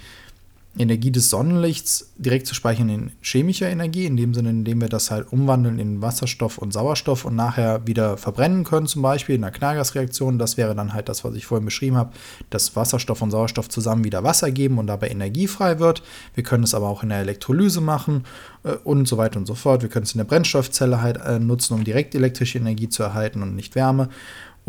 Energie 0.79 1.11
des 1.11 1.31
Sonnenlichts 1.31 2.13
direkt 2.17 2.47
zu 2.47 2.55
speichern 2.55 2.89
in 2.89 3.11
chemischer 3.23 3.69
Energie, 3.69 4.07
in 4.07 4.17
dem 4.17 4.35
Sinne, 4.35 4.51
indem 4.51 4.81
wir 4.81 4.89
das 4.89 5.11
halt 5.11 5.33
umwandeln 5.33 5.81
in 5.81 6.01
Wasserstoff 6.01 6.59
und 6.59 6.73
Sauerstoff 6.73 7.25
und 7.25 7.35
nachher 7.35 7.87
wieder 7.89 8.17
verbrennen 8.17 8.63
können, 8.63 8.87
zum 8.87 9.03
Beispiel 9.03 9.35
in 9.35 9.43
einer 9.43 9.51
Knallgasreaktion. 9.51 10.39
Das 10.39 10.57
wäre 10.57 10.77
dann 10.77 10.95
halt 10.95 11.09
das, 11.09 11.25
was 11.25 11.35
ich 11.35 11.45
vorhin 11.45 11.65
beschrieben 11.65 11.97
habe, 11.97 12.13
dass 12.51 12.77
Wasserstoff 12.77 13.21
und 13.21 13.33
Sauerstoff 13.33 13.69
zusammen 13.69 14.05
wieder 14.05 14.23
Wasser 14.23 14.53
geben 14.53 14.79
und 14.79 14.87
dabei 14.87 15.09
energiefrei 15.09 15.81
wird. 15.81 16.05
Wir 16.35 16.45
können 16.45 16.63
es 16.63 16.73
aber 16.73 16.89
auch 16.89 17.03
in 17.03 17.09
der 17.09 17.19
Elektrolyse 17.19 17.81
machen 17.81 18.25
äh, 18.63 18.75
und 18.85 19.09
so 19.09 19.19
weiter 19.19 19.41
und 19.41 19.47
so 19.47 19.57
fort. 19.57 19.83
Wir 19.83 19.89
können 19.89 20.05
es 20.05 20.15
in 20.15 20.19
der 20.19 20.25
Brennstoffzelle 20.25 21.03
halt 21.03 21.17
äh, 21.17 21.41
nutzen, 21.41 21.75
um 21.75 21.83
direkt 21.83 22.15
elektrische 22.15 22.59
Energie 22.59 22.89
zu 22.89 23.03
erhalten 23.03 23.43
und 23.43 23.57
nicht 23.57 23.75
Wärme. 23.75 24.09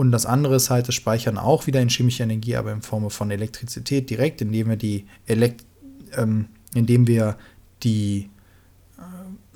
Und 0.02 0.12
das 0.12 0.26
andere 0.26 0.56
ist 0.56 0.70
halt 0.72 0.88
das 0.88 0.96
Speichern 0.96 1.38
auch 1.38 1.68
wieder 1.68 1.80
in 1.80 1.90
chemischer 1.90 2.24
Energie, 2.24 2.56
aber 2.56 2.72
in 2.72 2.82
Form 2.82 3.10
von 3.12 3.30
Elektrizität 3.30 4.10
direkt, 4.10 4.42
indem 4.42 4.70
wir 4.70 4.76
die 4.76 5.06
Elektrizität 5.28 5.72
ähm, 6.18 6.48
indem 6.74 7.08
wir 7.08 7.36
die 7.84 8.30
äh, 8.98 9.02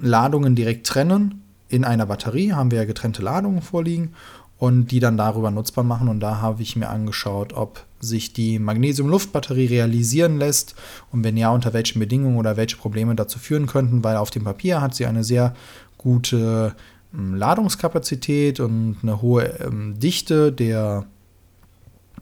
Ladungen 0.05 0.55
direkt 0.55 0.87
trennen. 0.87 1.41
In 1.69 1.83
einer 1.83 2.05
Batterie 2.05 2.53
haben 2.53 2.71
wir 2.71 2.79
ja 2.79 2.85
getrennte 2.85 3.21
Ladungen 3.21 3.61
vorliegen 3.61 4.13
und 4.57 4.91
die 4.91 4.99
dann 4.99 5.17
darüber 5.17 5.51
nutzbar 5.51 5.83
machen. 5.83 6.07
Und 6.07 6.19
da 6.19 6.41
habe 6.41 6.61
ich 6.61 6.75
mir 6.75 6.89
angeschaut, 6.89 7.53
ob 7.53 7.85
sich 7.99 8.33
die 8.33 8.59
Magnesium-Luft-Batterie 8.59 9.65
realisieren 9.67 10.37
lässt 10.37 10.75
und 11.11 11.23
wenn 11.23 11.37
ja, 11.37 11.49
unter 11.49 11.73
welchen 11.73 11.99
Bedingungen 11.99 12.37
oder 12.37 12.57
welche 12.57 12.77
Probleme 12.77 13.15
dazu 13.15 13.39
führen 13.39 13.65
könnten, 13.65 14.03
weil 14.03 14.17
auf 14.17 14.29
dem 14.29 14.43
Papier 14.43 14.81
hat 14.81 14.93
sie 14.93 15.05
eine 15.05 15.23
sehr 15.23 15.55
gute 15.97 16.75
Ladungskapazität 17.17 18.59
und 18.59 18.97
eine 19.01 19.21
hohe 19.21 19.43
ähm, 19.59 19.99
Dichte 19.99 20.51
der 20.51 21.05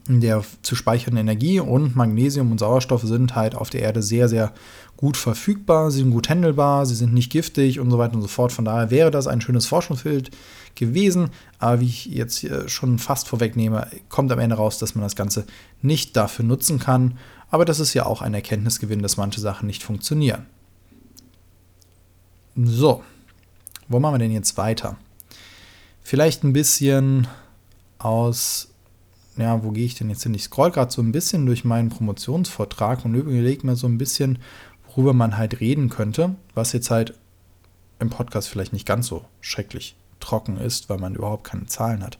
der 0.06 0.44
zu 0.62 0.74
speichernden 0.76 1.20
Energie 1.20 1.60
und 1.60 1.96
Magnesium 1.96 2.52
und 2.52 2.58
Sauerstoff 2.58 3.02
sind 3.02 3.34
halt 3.34 3.54
auf 3.54 3.70
der 3.70 3.80
Erde 3.80 4.02
sehr, 4.02 4.28
sehr 4.28 4.52
gut 4.96 5.16
verfügbar, 5.16 5.90
sie 5.90 6.00
sind 6.00 6.10
gut 6.10 6.28
handelbar, 6.28 6.84
sie 6.84 6.94
sind 6.94 7.14
nicht 7.14 7.32
giftig 7.32 7.80
und 7.80 7.90
so 7.90 7.98
weiter 7.98 8.14
und 8.14 8.22
so 8.22 8.28
fort. 8.28 8.52
Von 8.52 8.66
daher 8.66 8.90
wäre 8.90 9.10
das 9.10 9.26
ein 9.26 9.40
schönes 9.40 9.66
Forschungsfeld 9.66 10.30
gewesen. 10.74 11.30
Aber 11.58 11.80
wie 11.80 11.86
ich 11.86 12.06
jetzt 12.06 12.46
schon 12.66 12.98
fast 12.98 13.28
vorwegnehme, 13.28 13.88
kommt 14.08 14.30
am 14.30 14.38
Ende 14.38 14.56
raus, 14.56 14.78
dass 14.78 14.94
man 14.94 15.04
das 15.04 15.16
Ganze 15.16 15.46
nicht 15.80 16.16
dafür 16.16 16.44
nutzen 16.44 16.78
kann. 16.78 17.18
Aber 17.50 17.64
das 17.64 17.80
ist 17.80 17.94
ja 17.94 18.04
auch 18.04 18.20
ein 18.20 18.34
Erkenntnisgewinn, 18.34 19.02
dass 19.02 19.16
manche 19.16 19.40
Sachen 19.40 19.66
nicht 19.66 19.82
funktionieren. 19.82 20.46
So, 22.56 23.02
wo 23.88 24.00
machen 24.00 24.14
wir 24.14 24.18
denn 24.18 24.32
jetzt 24.32 24.56
weiter? 24.56 24.96
Vielleicht 26.02 26.44
ein 26.44 26.52
bisschen 26.52 27.26
aus 27.98 28.68
ja, 29.36 29.64
wo 29.64 29.70
gehe 29.70 29.84
ich 29.84 29.94
denn 29.94 30.10
jetzt 30.10 30.22
hin? 30.22 30.34
Ich 30.34 30.44
scroll 30.44 30.70
gerade 30.70 30.92
so 30.92 31.02
ein 31.02 31.12
bisschen 31.12 31.46
durch 31.46 31.64
meinen 31.64 31.88
Promotionsvortrag 31.88 33.04
und 33.04 33.14
überlege 33.14 33.66
mir 33.66 33.76
so 33.76 33.86
ein 33.86 33.98
bisschen, 33.98 34.38
worüber 34.88 35.12
man 35.12 35.36
halt 35.36 35.60
reden 35.60 35.88
könnte, 35.88 36.36
was 36.54 36.72
jetzt 36.72 36.90
halt 36.90 37.14
im 37.98 38.10
Podcast 38.10 38.48
vielleicht 38.48 38.72
nicht 38.72 38.86
ganz 38.86 39.08
so 39.08 39.24
schrecklich 39.40 39.96
trocken 40.20 40.56
ist, 40.56 40.88
weil 40.88 40.98
man 40.98 41.14
überhaupt 41.14 41.44
keine 41.44 41.66
Zahlen 41.66 42.02
hat. 42.02 42.18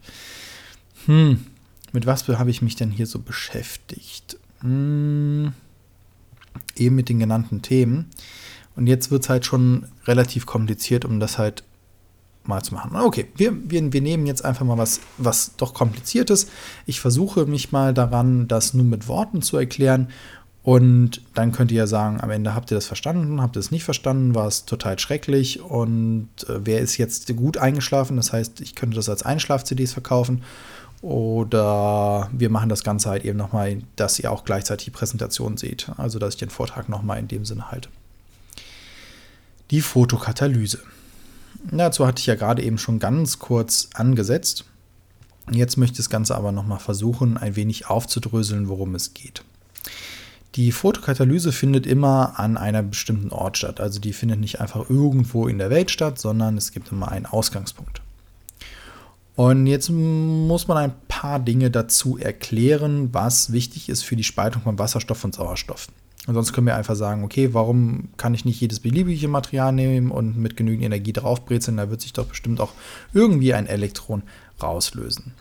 Hm, 1.05 1.45
mit 1.93 2.05
was 2.05 2.27
habe 2.27 2.49
ich 2.49 2.61
mich 2.61 2.75
denn 2.75 2.91
hier 2.91 3.07
so 3.07 3.19
beschäftigt? 3.19 4.37
Hm, 4.59 5.53
eben 6.75 6.95
mit 6.95 7.07
den 7.07 7.19
genannten 7.19 7.61
Themen. 7.61 8.09
Und 8.75 8.87
jetzt 8.87 9.11
wird 9.11 9.23
es 9.23 9.29
halt 9.29 9.45
schon 9.45 9.85
relativ 10.05 10.45
kompliziert, 10.45 11.05
um 11.05 11.19
das 11.19 11.37
halt 11.37 11.63
mal 12.47 12.61
zu 12.61 12.73
machen. 12.73 12.95
Okay, 12.95 13.27
wir, 13.35 13.53
wir, 13.69 13.91
wir 13.93 14.01
nehmen 14.01 14.25
jetzt 14.25 14.45
einfach 14.45 14.65
mal 14.65 14.77
was, 14.77 14.99
was 15.17 15.55
doch 15.57 15.73
kompliziertes. 15.73 16.47
Ich 16.85 16.99
versuche 16.99 17.45
mich 17.45 17.71
mal 17.71 17.93
daran, 17.93 18.47
das 18.47 18.73
nur 18.73 18.85
mit 18.85 19.07
Worten 19.07 19.41
zu 19.41 19.57
erklären. 19.57 20.09
Und 20.63 21.21
dann 21.35 21.51
könnt 21.51 21.71
ihr 21.71 21.77
ja 21.77 21.87
sagen, 21.87 22.19
am 22.21 22.31
Ende 22.31 22.55
habt 22.55 22.71
ihr 22.71 22.75
das 22.75 22.87
verstanden, 22.87 23.39
habt 23.39 23.55
ihr 23.55 23.59
es 23.59 23.69
nicht 23.69 23.83
verstanden, 23.83 24.33
war 24.33 24.47
es 24.47 24.65
total 24.65 24.97
schrecklich 24.97 25.61
und 25.61 26.27
äh, 26.49 26.65
wer 26.65 26.79
ist 26.79 26.97
jetzt 26.97 27.35
gut 27.35 27.57
eingeschlafen? 27.57 28.17
Das 28.17 28.33
heißt, 28.33 28.61
ich 28.61 28.73
könnte 28.73 28.95
das 28.95 29.07
als 29.07 29.21
Einschlaf-CDs 29.21 29.93
verkaufen. 29.93 30.41
Oder 31.03 32.29
wir 32.31 32.49
machen 32.49 32.69
das 32.69 32.83
Ganze 32.83 33.11
halt 33.11 33.25
eben 33.25 33.37
nochmal, 33.37 33.77
dass 33.95 34.17
ihr 34.17 34.31
auch 34.31 34.43
gleichzeitig 34.43 34.85
die 34.85 34.91
Präsentation 34.91 35.55
seht. 35.55 35.91
Also, 35.97 36.17
dass 36.17 36.33
ich 36.33 36.39
den 36.39 36.49
Vortrag 36.49 36.89
nochmal 36.89 37.19
in 37.19 37.27
dem 37.27 37.45
Sinne 37.45 37.69
halte. 37.69 37.89
Die 39.71 39.81
Fotokatalyse. 39.81 40.79
Dazu 41.71 42.05
hatte 42.05 42.19
ich 42.19 42.27
ja 42.27 42.35
gerade 42.35 42.61
eben 42.61 42.77
schon 42.77 42.99
ganz 42.99 43.39
kurz 43.39 43.89
angesetzt. 43.93 44.65
Jetzt 45.51 45.77
möchte 45.77 45.93
ich 45.93 45.97
das 45.97 46.09
Ganze 46.09 46.35
aber 46.35 46.51
nochmal 46.51 46.79
versuchen, 46.79 47.37
ein 47.37 47.55
wenig 47.55 47.87
aufzudröseln, 47.87 48.67
worum 48.67 48.93
es 48.95 49.13
geht. 49.13 49.43
Die 50.55 50.71
Photokatalyse 50.71 51.51
findet 51.51 51.85
immer 51.85 52.39
an 52.39 52.57
einer 52.57 52.81
bestimmten 52.81 53.31
Ort 53.31 53.57
statt. 53.57 53.81
Also 53.81 53.99
die 53.99 54.13
findet 54.13 54.39
nicht 54.39 54.61
einfach 54.61 54.89
irgendwo 54.89 55.47
in 55.47 55.57
der 55.57 55.69
Welt 55.69 55.91
statt, 55.91 56.19
sondern 56.19 56.57
es 56.57 56.71
gibt 56.71 56.91
immer 56.91 57.11
einen 57.11 57.25
Ausgangspunkt. 57.25 58.01
Und 59.35 59.67
jetzt 59.67 59.89
muss 59.89 60.67
man 60.67 60.77
ein 60.77 60.93
paar 61.09 61.39
Dinge 61.39 61.69
dazu 61.69 62.17
erklären, 62.17 63.13
was 63.13 63.51
wichtig 63.51 63.89
ist 63.89 64.03
für 64.03 64.15
die 64.15 64.23
Spaltung 64.23 64.61
von 64.61 64.79
Wasserstoff 64.79 65.25
und 65.25 65.35
Sauerstoff. 65.35 65.87
Und 66.27 66.33
sonst 66.33 66.53
können 66.53 66.67
wir 66.67 66.75
einfach 66.75 66.95
sagen, 66.95 67.23
okay, 67.23 67.53
warum 67.53 68.09
kann 68.17 68.33
ich 68.33 68.45
nicht 68.45 68.59
jedes 68.59 68.79
beliebige 68.79 69.27
Material 69.27 69.71
nehmen 69.71 70.09
und 70.09 70.37
mit 70.37 70.57
genügend 70.57 70.85
Energie 70.85 71.13
draufbrezeln? 71.13 71.77
Da 71.77 71.89
wird 71.89 72.01
sich 72.01 72.13
doch 72.13 72.25
bestimmt 72.25 72.59
auch 72.59 72.73
irgendwie 73.13 73.53
ein 73.53 73.67
Elektron 73.67 74.23
rauslösen. 74.61 75.33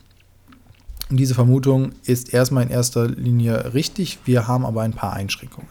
Und 1.10 1.16
diese 1.16 1.34
Vermutung 1.34 1.92
ist 2.04 2.34
erstmal 2.34 2.64
in 2.64 2.70
erster 2.70 3.08
Linie 3.08 3.72
richtig. 3.72 4.18
Wir 4.24 4.46
haben 4.46 4.66
aber 4.66 4.82
ein 4.82 4.92
paar 4.92 5.14
Einschränkungen. 5.14 5.68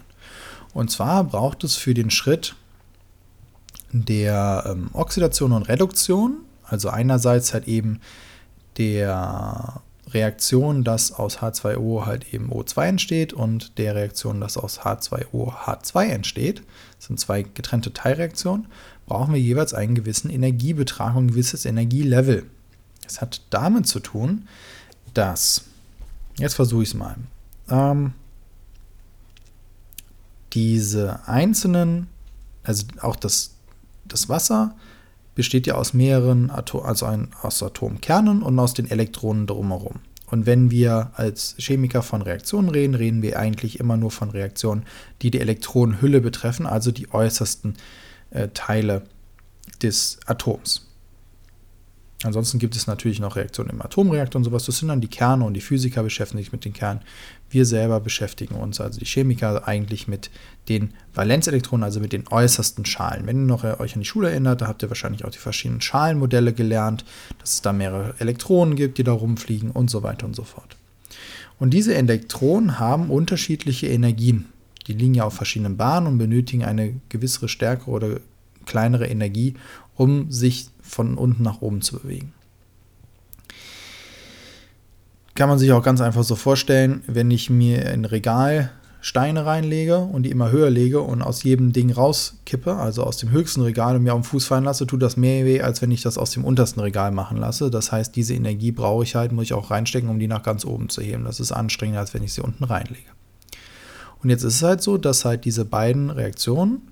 Und 0.73 0.89
zwar 0.89 1.23
braucht 1.23 1.63
es 1.63 1.75
für 1.75 1.93
den 1.93 2.09
Schritt 2.09 2.55
der 3.91 4.63
ähm, 4.67 4.89
Oxidation 4.93 5.51
und 5.51 5.63
Reduktion, 5.63 6.37
also 6.63 6.89
einerseits 6.89 7.53
halt 7.53 7.67
eben 7.67 7.99
der 8.77 9.81
Reaktion, 10.13 10.83
dass 10.83 11.11
aus 11.11 11.39
H2O 11.39 12.05
halt 12.05 12.33
eben 12.33 12.51
O2 12.51 12.85
entsteht 12.85 13.33
und 13.33 13.77
der 13.77 13.95
Reaktion, 13.95 14.41
dass 14.41 14.57
aus 14.57 14.81
H2O 14.81 15.53
H2 15.65 16.05
entsteht, 16.05 16.63
das 16.97 17.07
sind 17.07 17.19
zwei 17.19 17.43
getrennte 17.43 17.93
Teilreaktionen, 17.93 18.67
brauchen 19.05 19.33
wir 19.33 19.41
jeweils 19.41 19.73
einen 19.73 19.95
gewissen 19.95 20.29
Energiebetrag 20.29 21.15
und 21.15 21.25
ein 21.25 21.29
gewisses 21.29 21.65
Energielevel. 21.65 22.45
Das 23.03 23.21
hat 23.21 23.41
damit 23.49 23.87
zu 23.87 23.99
tun, 23.99 24.47
dass, 25.13 25.65
jetzt 26.37 26.55
versuche 26.55 26.83
ich 26.83 26.89
es 26.89 26.95
mal, 26.95 27.15
ähm, 27.69 28.13
diese 30.53 31.27
einzelnen, 31.27 32.07
also 32.63 32.85
auch 33.01 33.15
das, 33.15 33.55
das 34.05 34.29
Wasser 34.29 34.75
besteht 35.35 35.67
ja 35.67 35.75
aus 35.75 35.93
mehreren 35.93 36.49
Atom, 36.49 36.83
also 36.83 37.05
ein, 37.05 37.29
aus 37.41 37.61
Atomkernen 37.63 38.43
und 38.43 38.57
aus 38.59 38.73
den 38.73 38.89
Elektronen 38.89 39.47
drumherum. 39.47 39.99
Und 40.27 40.45
wenn 40.45 40.71
wir 40.71 41.11
als 41.13 41.55
Chemiker 41.59 42.01
von 42.01 42.21
Reaktionen 42.21 42.69
reden, 42.69 42.95
reden 42.95 43.21
wir 43.21 43.37
eigentlich 43.37 43.79
immer 43.79 43.97
nur 43.97 44.09
von 44.09 44.31
Reaktionen, 44.31 44.83
die 45.21 45.29
die 45.29 45.39
Elektronenhülle 45.39 46.21
betreffen, 46.21 46.65
also 46.65 46.91
die 46.91 47.13
äußersten 47.13 47.75
äh, 48.31 48.47
Teile 48.53 49.03
des 49.81 50.19
Atoms. 50.25 50.92
Ansonsten 52.23 52.57
gibt 52.57 52.75
es 52.75 52.87
natürlich 52.87 53.19
noch 53.19 53.35
Reaktionen 53.35 53.71
im 53.71 53.81
Atomreaktor 53.81 54.39
und 54.39 54.45
sowas. 54.45 54.65
Das 54.65 54.77
sind 54.77 54.87
dann 54.87 55.01
die 55.01 55.09
Kerne 55.09 55.43
und 55.43 55.55
die 55.55 55.61
Physiker 55.61 56.03
beschäftigen 56.03 56.41
sich 56.41 56.53
mit 56.53 56.63
den 56.63 56.71
Kernen. 56.71 57.01
Wir 57.49 57.65
selber 57.65 57.99
beschäftigen 57.99 58.55
uns, 58.55 58.79
also 58.79 58.99
die 58.99 59.05
Chemiker, 59.05 59.67
eigentlich 59.67 60.07
mit 60.07 60.29
den 60.69 60.93
Valenzelektronen, 61.13 61.83
also 61.83 61.99
mit 61.99 62.13
den 62.13 62.27
äußersten 62.27 62.85
Schalen. 62.85 63.27
Wenn 63.27 63.41
ihr 63.41 63.47
noch 63.47 63.63
euch 63.79 63.95
an 63.95 64.01
die 64.01 64.07
Schule 64.07 64.29
erinnert, 64.29 64.61
da 64.61 64.67
habt 64.67 64.83
ihr 64.83 64.89
wahrscheinlich 64.89 65.25
auch 65.25 65.31
die 65.31 65.37
verschiedenen 65.37 65.81
Schalenmodelle 65.81 66.53
gelernt, 66.53 67.03
dass 67.39 67.55
es 67.55 67.61
da 67.61 67.73
mehrere 67.73 68.15
Elektronen 68.19 68.75
gibt, 68.75 68.97
die 68.97 69.03
da 69.03 69.11
rumfliegen 69.11 69.71
und 69.71 69.89
so 69.89 70.01
weiter 70.01 70.25
und 70.25 70.35
so 70.35 70.43
fort. 70.43 70.77
Und 71.59 71.71
diese 71.71 71.93
Elektronen 71.93 72.79
haben 72.79 73.09
unterschiedliche 73.09 73.87
Energien. 73.87 74.45
Die 74.87 74.93
liegen 74.93 75.13
ja 75.13 75.25
auf 75.25 75.33
verschiedenen 75.33 75.77
Bahnen 75.77 76.07
und 76.07 76.17
benötigen 76.17 76.63
eine 76.63 76.95
gewisse 77.09 77.47
stärkere 77.47 77.91
oder 77.91 78.19
kleinere 78.65 79.07
Energie, 79.07 79.55
um 79.95 80.31
sich 80.31 80.69
von 80.93 81.15
unten 81.17 81.43
nach 81.43 81.61
oben 81.61 81.81
zu 81.81 81.99
bewegen. 81.99 82.33
Kann 85.35 85.49
man 85.49 85.57
sich 85.57 85.71
auch 85.71 85.83
ganz 85.83 85.99
einfach 85.99 86.23
so 86.23 86.35
vorstellen, 86.35 87.03
wenn 87.07 87.31
ich 87.31 87.49
mir 87.49 87.89
ein 87.89 88.05
Regal 88.05 88.71
Steine 89.01 89.45
reinlege 89.45 89.97
und 89.97 90.23
die 90.23 90.31
immer 90.31 90.49
höher 90.51 90.69
lege 90.69 91.01
und 91.01 91.21
aus 91.21 91.43
jedem 91.43 91.73
Ding 91.73 91.91
rauskippe, 91.91 92.75
also 92.75 93.03
aus 93.03 93.17
dem 93.17 93.31
höchsten 93.31 93.59
Regal 93.59 93.97
und 93.97 94.03
mir 94.03 94.13
auf 94.13 94.21
den 94.21 94.23
Fuß 94.23 94.45
fallen 94.45 94.63
lasse, 94.63 94.87
tut 94.87 95.01
das 95.01 95.17
mehr 95.17 95.43
weh, 95.43 95.59
als 95.61 95.81
wenn 95.81 95.91
ich 95.91 96.01
das 96.01 96.17
aus 96.17 96.31
dem 96.31 96.45
untersten 96.45 96.79
Regal 96.79 97.11
machen 97.11 97.37
lasse. 97.37 97.69
Das 97.69 97.91
heißt, 97.91 98.15
diese 98.15 98.33
Energie 98.33 98.71
brauche 98.71 99.03
ich 99.03 99.15
halt, 99.15 99.33
muss 99.33 99.43
ich 99.43 99.53
auch 99.53 99.71
reinstecken, 99.71 100.09
um 100.09 100.19
die 100.19 100.29
nach 100.29 100.41
ganz 100.41 100.63
oben 100.63 100.87
zu 100.87 101.01
heben. 101.01 101.25
Das 101.25 101.41
ist 101.41 101.51
anstrengender, 101.51 101.99
als 101.99 102.13
wenn 102.13 102.23
ich 102.23 102.31
sie 102.31 102.41
unten 102.41 102.63
reinlege. 102.63 103.09
Und 104.23 104.29
jetzt 104.29 104.43
ist 104.43 104.55
es 104.55 104.63
halt 104.63 104.81
so, 104.81 104.97
dass 104.97 105.25
halt 105.25 105.43
diese 105.43 105.65
beiden 105.65 106.09
Reaktionen 106.09 106.83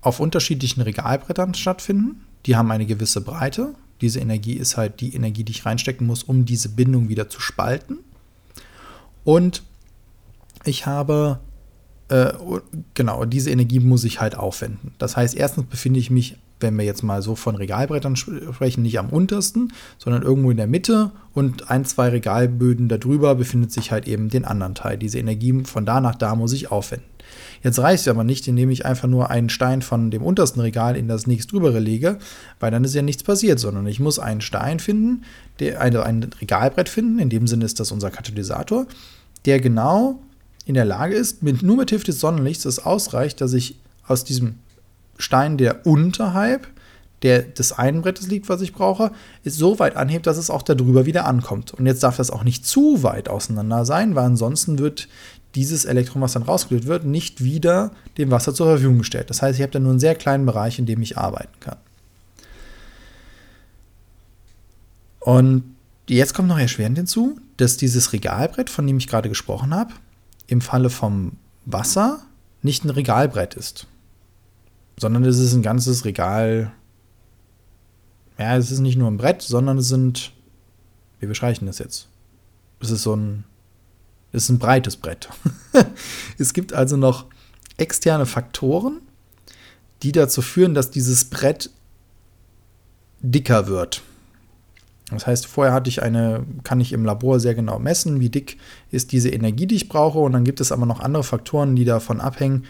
auf 0.00 0.18
unterschiedlichen 0.18 0.80
Regalbrettern 0.80 1.52
stattfinden. 1.52 2.24
Die 2.46 2.56
haben 2.56 2.70
eine 2.70 2.86
gewisse 2.86 3.20
Breite. 3.20 3.74
Diese 4.00 4.20
Energie 4.20 4.54
ist 4.54 4.76
halt 4.76 5.00
die 5.00 5.14
Energie, 5.14 5.44
die 5.44 5.52
ich 5.52 5.66
reinstecken 5.66 6.06
muss, 6.06 6.22
um 6.22 6.44
diese 6.44 6.68
Bindung 6.68 7.08
wieder 7.08 7.28
zu 7.28 7.40
spalten. 7.40 7.98
Und 9.24 9.62
ich 10.64 10.86
habe, 10.86 11.40
äh, 12.08 12.32
genau, 12.94 13.24
diese 13.24 13.50
Energie 13.50 13.80
muss 13.80 14.04
ich 14.04 14.20
halt 14.20 14.36
aufwenden. 14.36 14.92
Das 14.98 15.16
heißt, 15.16 15.34
erstens 15.34 15.66
befinde 15.66 15.98
ich 15.98 16.10
mich, 16.10 16.36
wenn 16.60 16.76
wir 16.76 16.84
jetzt 16.84 17.02
mal 17.02 17.20
so 17.20 17.34
von 17.34 17.56
Regalbrettern 17.56 18.16
sprechen, 18.16 18.82
nicht 18.82 18.98
am 18.98 19.10
untersten, 19.10 19.72
sondern 19.98 20.22
irgendwo 20.22 20.50
in 20.50 20.56
der 20.56 20.66
Mitte 20.66 21.10
und 21.34 21.70
ein, 21.70 21.84
zwei 21.84 22.08
Regalböden 22.08 22.88
darüber 22.88 23.34
befindet 23.34 23.72
sich 23.72 23.92
halt 23.92 24.08
eben 24.08 24.30
den 24.30 24.44
anderen 24.44 24.74
Teil. 24.74 24.96
Diese 24.96 25.18
Energie 25.18 25.64
von 25.64 25.84
da 25.84 26.00
nach 26.00 26.14
da 26.14 26.34
muss 26.34 26.52
ich 26.52 26.70
aufwenden. 26.70 27.15
Jetzt 27.62 27.78
reicht 27.78 28.02
es 28.02 28.08
aber 28.08 28.24
nicht, 28.24 28.46
indem 28.48 28.70
ich 28.70 28.86
einfach 28.86 29.08
nur 29.08 29.30
einen 29.30 29.48
Stein 29.48 29.82
von 29.82 30.10
dem 30.10 30.22
untersten 30.22 30.60
Regal 30.60 30.96
in 30.96 31.08
das 31.08 31.26
nächst 31.26 31.52
drübere 31.52 31.78
lege, 31.78 32.18
weil 32.60 32.70
dann 32.70 32.84
ist 32.84 32.94
ja 32.94 33.02
nichts 33.02 33.22
passiert, 33.22 33.58
sondern 33.58 33.86
ich 33.86 34.00
muss 34.00 34.18
einen 34.18 34.40
Stein 34.40 34.78
finden, 34.78 35.22
der, 35.58 35.80
ein, 35.80 35.96
ein 35.96 36.30
Regalbrett 36.40 36.88
finden, 36.88 37.18
in 37.18 37.30
dem 37.30 37.46
Sinne 37.46 37.64
ist 37.64 37.80
das 37.80 37.92
unser 37.92 38.10
Katalysator, 38.10 38.86
der 39.44 39.60
genau 39.60 40.20
in 40.64 40.74
der 40.74 40.84
Lage 40.84 41.14
ist, 41.14 41.42
mit, 41.42 41.62
nur 41.62 41.76
mit 41.76 41.90
Hilfe 41.90 42.06
des 42.06 42.20
Sonnenlichts 42.20 42.64
es 42.64 42.84
ausreicht, 42.84 43.40
dass 43.40 43.52
ich 43.52 43.76
aus 44.06 44.24
diesem 44.24 44.56
Stein, 45.18 45.56
der 45.56 45.86
unterhalb 45.86 46.68
der 47.22 47.42
des 47.42 47.72
einen 47.72 48.02
Brettes 48.02 48.26
liegt, 48.26 48.48
was 48.48 48.60
ich 48.60 48.72
brauche, 48.72 49.10
ist 49.42 49.56
so 49.56 49.78
weit 49.78 49.96
anhebt, 49.96 50.26
dass 50.26 50.36
es 50.36 50.50
auch 50.50 50.62
darüber 50.62 51.06
wieder 51.06 51.26
ankommt. 51.26 51.72
Und 51.72 51.86
jetzt 51.86 52.02
darf 52.02 52.16
das 52.16 52.30
auch 52.30 52.44
nicht 52.44 52.66
zu 52.66 53.02
weit 53.02 53.28
auseinander 53.28 53.84
sein, 53.84 54.14
weil 54.14 54.26
ansonsten 54.26 54.78
wird 54.78 55.08
dieses 55.56 55.84
Elektron, 55.86 56.22
was 56.22 56.34
dann 56.34 56.42
rausgelöst 56.42 56.86
wird, 56.86 57.04
nicht 57.04 57.42
wieder 57.42 57.90
dem 58.18 58.30
Wasser 58.30 58.54
zur 58.54 58.66
Verfügung 58.66 58.98
gestellt. 58.98 59.30
Das 59.30 59.42
heißt, 59.42 59.58
ich 59.58 59.62
habe 59.62 59.72
dann 59.72 59.82
nur 59.82 59.92
einen 59.92 60.00
sehr 60.00 60.14
kleinen 60.14 60.46
Bereich, 60.46 60.78
in 60.78 60.86
dem 60.86 61.02
ich 61.02 61.18
arbeiten 61.18 61.58
kann. 61.60 61.78
Und 65.20 65.64
jetzt 66.08 66.34
kommt 66.34 66.48
noch 66.48 66.58
erschwerend 66.58 66.98
hinzu, 66.98 67.40
dass 67.56 67.76
dieses 67.76 68.12
Regalbrett, 68.12 68.70
von 68.70 68.86
dem 68.86 68.98
ich 68.98 69.08
gerade 69.08 69.28
gesprochen 69.28 69.74
habe, 69.74 69.92
im 70.46 70.60
Falle 70.60 70.90
vom 70.90 71.32
Wasser 71.64 72.22
nicht 72.62 72.84
ein 72.84 72.90
Regalbrett 72.90 73.54
ist, 73.54 73.86
sondern 74.98 75.24
es 75.24 75.38
ist 75.38 75.54
ein 75.54 75.62
ganzes 75.62 76.04
Regal. 76.04 76.70
Ja, 78.38 78.56
es 78.56 78.70
ist 78.70 78.80
nicht 78.80 78.96
nur 78.96 79.10
ein 79.10 79.16
Brett, 79.16 79.42
sondern 79.42 79.78
es 79.78 79.88
sind, 79.88 80.32
wie 81.18 81.26
beschreibe 81.26 81.54
ich 81.54 81.60
das 81.60 81.78
jetzt? 81.78 82.08
Es 82.80 82.90
ist 82.90 83.02
so 83.02 83.16
ein 83.16 83.44
ist 84.44 84.50
ein 84.50 84.58
breites 84.58 84.96
Brett. 84.96 85.28
es 86.38 86.52
gibt 86.52 86.72
also 86.72 86.96
noch 86.96 87.26
externe 87.76 88.26
Faktoren, 88.26 89.00
die 90.02 90.12
dazu 90.12 90.42
führen, 90.42 90.74
dass 90.74 90.90
dieses 90.90 91.26
Brett 91.26 91.70
dicker 93.20 93.66
wird. 93.66 94.02
Das 95.10 95.26
heißt, 95.26 95.46
vorher 95.46 95.72
hatte 95.72 95.88
ich 95.88 96.02
eine, 96.02 96.44
kann 96.64 96.80
ich 96.80 96.92
im 96.92 97.04
Labor 97.04 97.38
sehr 97.38 97.54
genau 97.54 97.78
messen, 97.78 98.20
wie 98.20 98.28
dick 98.28 98.58
ist 98.90 99.12
diese 99.12 99.30
Energie, 99.30 99.66
die 99.66 99.76
ich 99.76 99.88
brauche. 99.88 100.18
Und 100.18 100.32
dann 100.32 100.44
gibt 100.44 100.60
es 100.60 100.72
aber 100.72 100.84
noch 100.84 101.00
andere 101.00 101.22
Faktoren, 101.22 101.76
die 101.76 101.84
davon 101.84 102.20
abhängen, 102.20 102.64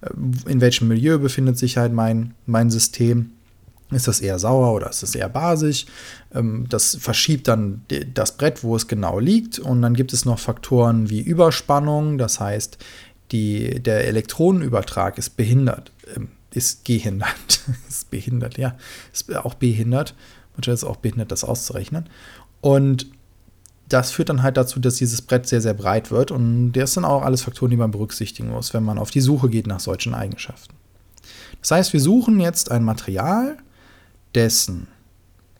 äh, 0.00 0.50
in 0.50 0.60
welchem 0.60 0.88
Milieu 0.88 1.18
befindet 1.18 1.58
sich 1.58 1.76
halt 1.76 1.92
mein, 1.92 2.34
mein 2.46 2.70
System. 2.70 3.32
Ist 3.90 4.06
das 4.06 4.20
eher 4.20 4.38
sauer 4.38 4.72
oder 4.72 4.88
ist 4.90 5.02
das 5.02 5.14
eher 5.14 5.28
basisch? 5.28 5.86
Ähm, 6.32 6.66
das 6.68 6.96
verschiebt 7.00 7.48
dann 7.48 7.84
das 8.14 8.36
Brett, 8.36 8.62
wo 8.62 8.76
es 8.76 8.86
genau 8.86 9.18
liegt. 9.18 9.58
Und 9.58 9.82
dann 9.82 9.94
gibt 9.94 10.12
es 10.12 10.24
noch 10.24 10.38
Faktoren 10.38 11.10
wie 11.10 11.20
Überspannung, 11.20 12.18
das 12.18 12.38
heißt, 12.40 12.78
die, 13.32 13.80
der 13.80 14.06
Elektronenübertrag 14.06 15.18
ist 15.18 15.36
behindert, 15.36 15.92
ähm, 16.16 16.28
ist 16.52 16.84
gehindert, 16.84 17.62
ist 17.88 18.10
behindert, 18.10 18.58
ja, 18.58 18.76
ist 19.12 19.34
auch 19.36 19.54
behindert. 19.54 20.14
Manchmal 20.56 20.74
ist 20.74 20.82
es 20.82 20.88
auch 20.88 20.96
behindert, 20.96 21.32
das 21.32 21.44
auszurechnen. 21.44 22.08
Und 22.60 23.06
das 23.88 24.12
führt 24.12 24.28
dann 24.28 24.42
halt 24.42 24.56
dazu, 24.56 24.78
dass 24.78 24.96
dieses 24.96 25.22
Brett 25.22 25.46
sehr, 25.46 25.60
sehr 25.60 25.74
breit 25.74 26.10
wird. 26.10 26.30
Und 26.30 26.72
das 26.72 26.94
sind 26.94 27.04
auch 27.04 27.22
alles 27.22 27.42
Faktoren, 27.42 27.70
die 27.70 27.76
man 27.76 27.90
berücksichtigen 27.90 28.50
muss, 28.50 28.72
wenn 28.72 28.84
man 28.84 28.98
auf 28.98 29.10
die 29.10 29.20
Suche 29.20 29.48
geht 29.48 29.66
nach 29.66 29.80
solchen 29.80 30.14
Eigenschaften. 30.14 30.74
Das 31.60 31.72
heißt, 31.72 31.92
wir 31.92 32.00
suchen 32.00 32.40
jetzt 32.40 32.70
ein 32.70 32.84
Material, 32.84 33.58
dessen, 34.34 34.88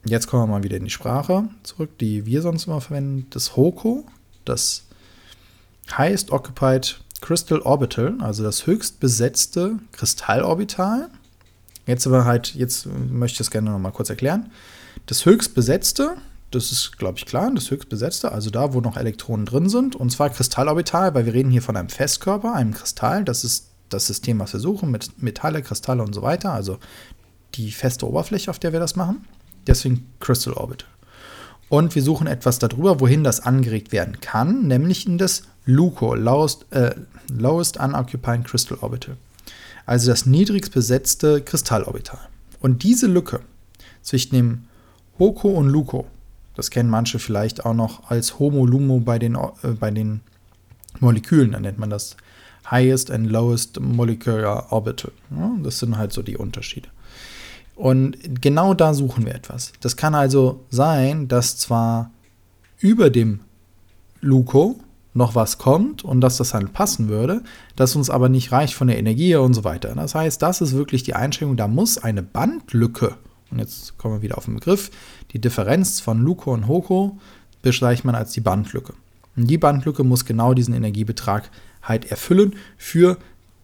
jetzt 0.05 0.27
kommen 0.27 0.45
wir 0.45 0.47
mal 0.47 0.63
wieder 0.63 0.77
in 0.77 0.85
die 0.85 0.91
Sprache 0.91 1.49
zurück, 1.63 1.99
die 1.99 2.27
wir 2.27 2.43
sonst 2.43 2.67
immer 2.67 2.81
verwenden, 2.81 3.27
das 3.31 3.57
HOKO, 3.57 4.05
das 4.45 4.85
Highest 5.97 6.31
Occupied 6.31 7.01
Crystal 7.21 7.61
Orbital, 7.61 8.15
also 8.21 8.43
das 8.43 8.67
höchst 8.67 9.01
besetzte 9.01 9.79
Kristallorbital. 9.93 11.09
Jetzt 11.87 12.07
aber 12.07 12.25
halt, 12.25 12.55
jetzt 12.55 12.87
möchte 12.87 13.35
ich 13.35 13.39
das 13.39 13.51
gerne 13.51 13.71
noch 13.71 13.79
mal 13.79 13.91
kurz 13.91 14.11
erklären. 14.11 14.51
Das 15.07 15.27
höchst 15.27 15.55
besetzte, 15.55 16.17
das 16.51 16.73
ist, 16.73 16.99
glaube 16.99 17.19
ich, 17.19 17.27
klar, 17.27 17.51
das 17.55 17.71
höchst 17.71 17.89
besetzte, 17.89 18.33
also 18.33 18.51
da, 18.51 18.73
wo 18.73 18.81
noch 18.81 18.97
Elektronen 18.97 19.47
drin 19.47 19.69
sind, 19.69 19.97
und 19.97 20.11
zwar 20.11 20.31
Kristallorbital, 20.31 21.15
weil 21.15 21.27
wir 21.27 21.35
reden 21.35 21.51
hier 21.51 21.63
von 21.63 21.77
einem 21.77 21.89
Festkörper, 21.89 22.55
einem 22.55 22.75
Kristall, 22.75 23.25
das 23.25 23.45
ist 23.45 23.69
das 23.89 24.07
System, 24.07 24.39
was 24.39 24.53
wir 24.53 24.61
suchen, 24.61 24.91
mit 24.91 25.23
Metalle, 25.23 25.63
Kristalle 25.63 26.03
und 26.03 26.15
so 26.15 26.23
weiter, 26.23 26.53
also 26.53 26.79
die 27.55 27.73
feste 27.73 28.09
Oberfläche, 28.09 28.51
auf 28.51 28.59
der 28.59 28.73
wir 28.73 28.81
das 28.81 28.97
machen. 28.97 29.25
Deswegen 29.67 30.07
Crystal 30.21 30.55
Orbit. 30.55 30.87
Und 31.69 31.95
wir 31.95 32.03
suchen 32.03 32.27
etwas 32.27 32.59
darüber, 32.59 33.01
wohin 33.01 33.23
das 33.23 33.41
angeregt 33.41 33.93
werden 33.93 34.21
kann, 34.21 34.67
nämlich 34.67 35.07
in 35.07 35.19
das 35.19 35.45
LUCO, 35.67 36.15
Lowest, 36.15 36.67
äh, 36.71 36.95
Lowest 37.33 37.77
Unoccupying 37.79 38.43
Crystal 38.43 38.79
Orbital. 38.81 39.17
Also 39.87 40.11
das 40.11 40.27
niedrigst 40.27 40.73
besetzte 40.73 41.41
Kristallorbital. 41.43 42.21
Und 42.61 42.83
diese 42.83 43.07
Lücke 43.07 43.41
zwischen 44.03 44.35
dem 44.35 44.65
HOKO 45.19 45.49
und 45.49 45.69
LUCO, 45.69 46.07
das 46.55 46.71
kennen 46.71 46.91
manche 46.91 47.19
vielleicht 47.19 47.65
auch 47.65 47.75
noch 47.75 48.11
als 48.11 48.39
Homo-Lumo 48.39 49.01
bei 49.01 49.19
den, 49.19 49.35
äh, 49.35 49.69
bei 49.79 49.91
den 49.91 50.21
Molekülen, 50.99 51.53
da 51.53 51.61
nennt 51.61 51.79
man 51.79 51.91
das 51.91 52.17
Highest 52.71 53.11
and 53.11 53.31
Lowest 53.31 53.81
Molecular 53.81 54.71
Orbital. 54.71 55.13
Ja, 55.31 55.53
das 55.63 55.79
sind 55.79 55.97
halt 55.97 56.13
so 56.13 56.23
die 56.23 56.37
Unterschiede. 56.37 56.89
Und 57.81 58.43
genau 58.43 58.75
da 58.75 58.93
suchen 58.93 59.25
wir 59.25 59.35
etwas. 59.35 59.73
Das 59.81 59.97
kann 59.97 60.15
also 60.15 60.61
sein, 60.69 61.29
dass 61.29 61.57
zwar 61.57 62.11
über 62.79 63.09
dem 63.09 63.41
Luko 64.21 64.79
noch 65.15 65.35
was 65.35 65.57
kommt 65.57 66.05
und 66.05 66.21
dass 66.21 66.37
das 66.37 66.53
halt 66.53 66.75
passen 66.75 67.09
würde, 67.09 67.43
dass 67.77 67.97
uns 67.97 68.11
aber 68.11 68.29
nicht 68.29 68.53
reicht 68.53 68.75
von 68.75 68.89
der 68.89 68.99
Energie 68.99 69.35
und 69.35 69.55
so 69.55 69.65
weiter. 69.65 69.95
Das 69.95 70.15
heißt, 70.15 70.43
das 70.43 70.61
ist 70.61 70.75
wirklich 70.75 71.05
die 71.05 71.15
Einschränkung, 71.15 71.57
da 71.57 71.69
muss 71.69 71.97
eine 71.97 72.23
Bandlücke, 72.23 73.15
und 73.51 73.61
jetzt 73.61 73.97
kommen 73.97 74.17
wir 74.17 74.23
wieder 74.23 74.37
auf 74.37 74.45
den 74.45 74.57
Begriff, 74.57 74.91
die 75.33 75.41
Differenz 75.41 76.01
von 76.01 76.21
Luko 76.21 76.53
und 76.53 76.69
Hoko 76.69 77.19
beschreibt 77.63 78.05
man 78.05 78.15
als 78.15 78.33
die 78.33 78.43
Bandlücke. 78.43 78.93
Und 79.37 79.47
die 79.47 79.59
Bandlücke 79.59 80.05
muss 80.05 80.27
genau 80.27 80.53
diesen 80.53 80.75
Energiebetrag 80.75 81.51
halt 81.81 82.11
erfüllen 82.11 82.57
für 82.77 83.17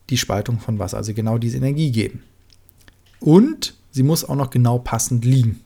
die 0.08 0.16
Spaltung 0.16 0.58
von 0.58 0.78
Wasser, 0.78 0.96
also 0.96 1.12
genau 1.12 1.36
diese 1.36 1.58
Energie 1.58 1.90
geben. 1.90 2.22
Und 3.20 3.74
sie 3.96 4.02
muss 4.02 4.28
auch 4.28 4.36
noch 4.36 4.50
genau 4.50 4.78
passend 4.78 5.24
liegen. 5.24 5.60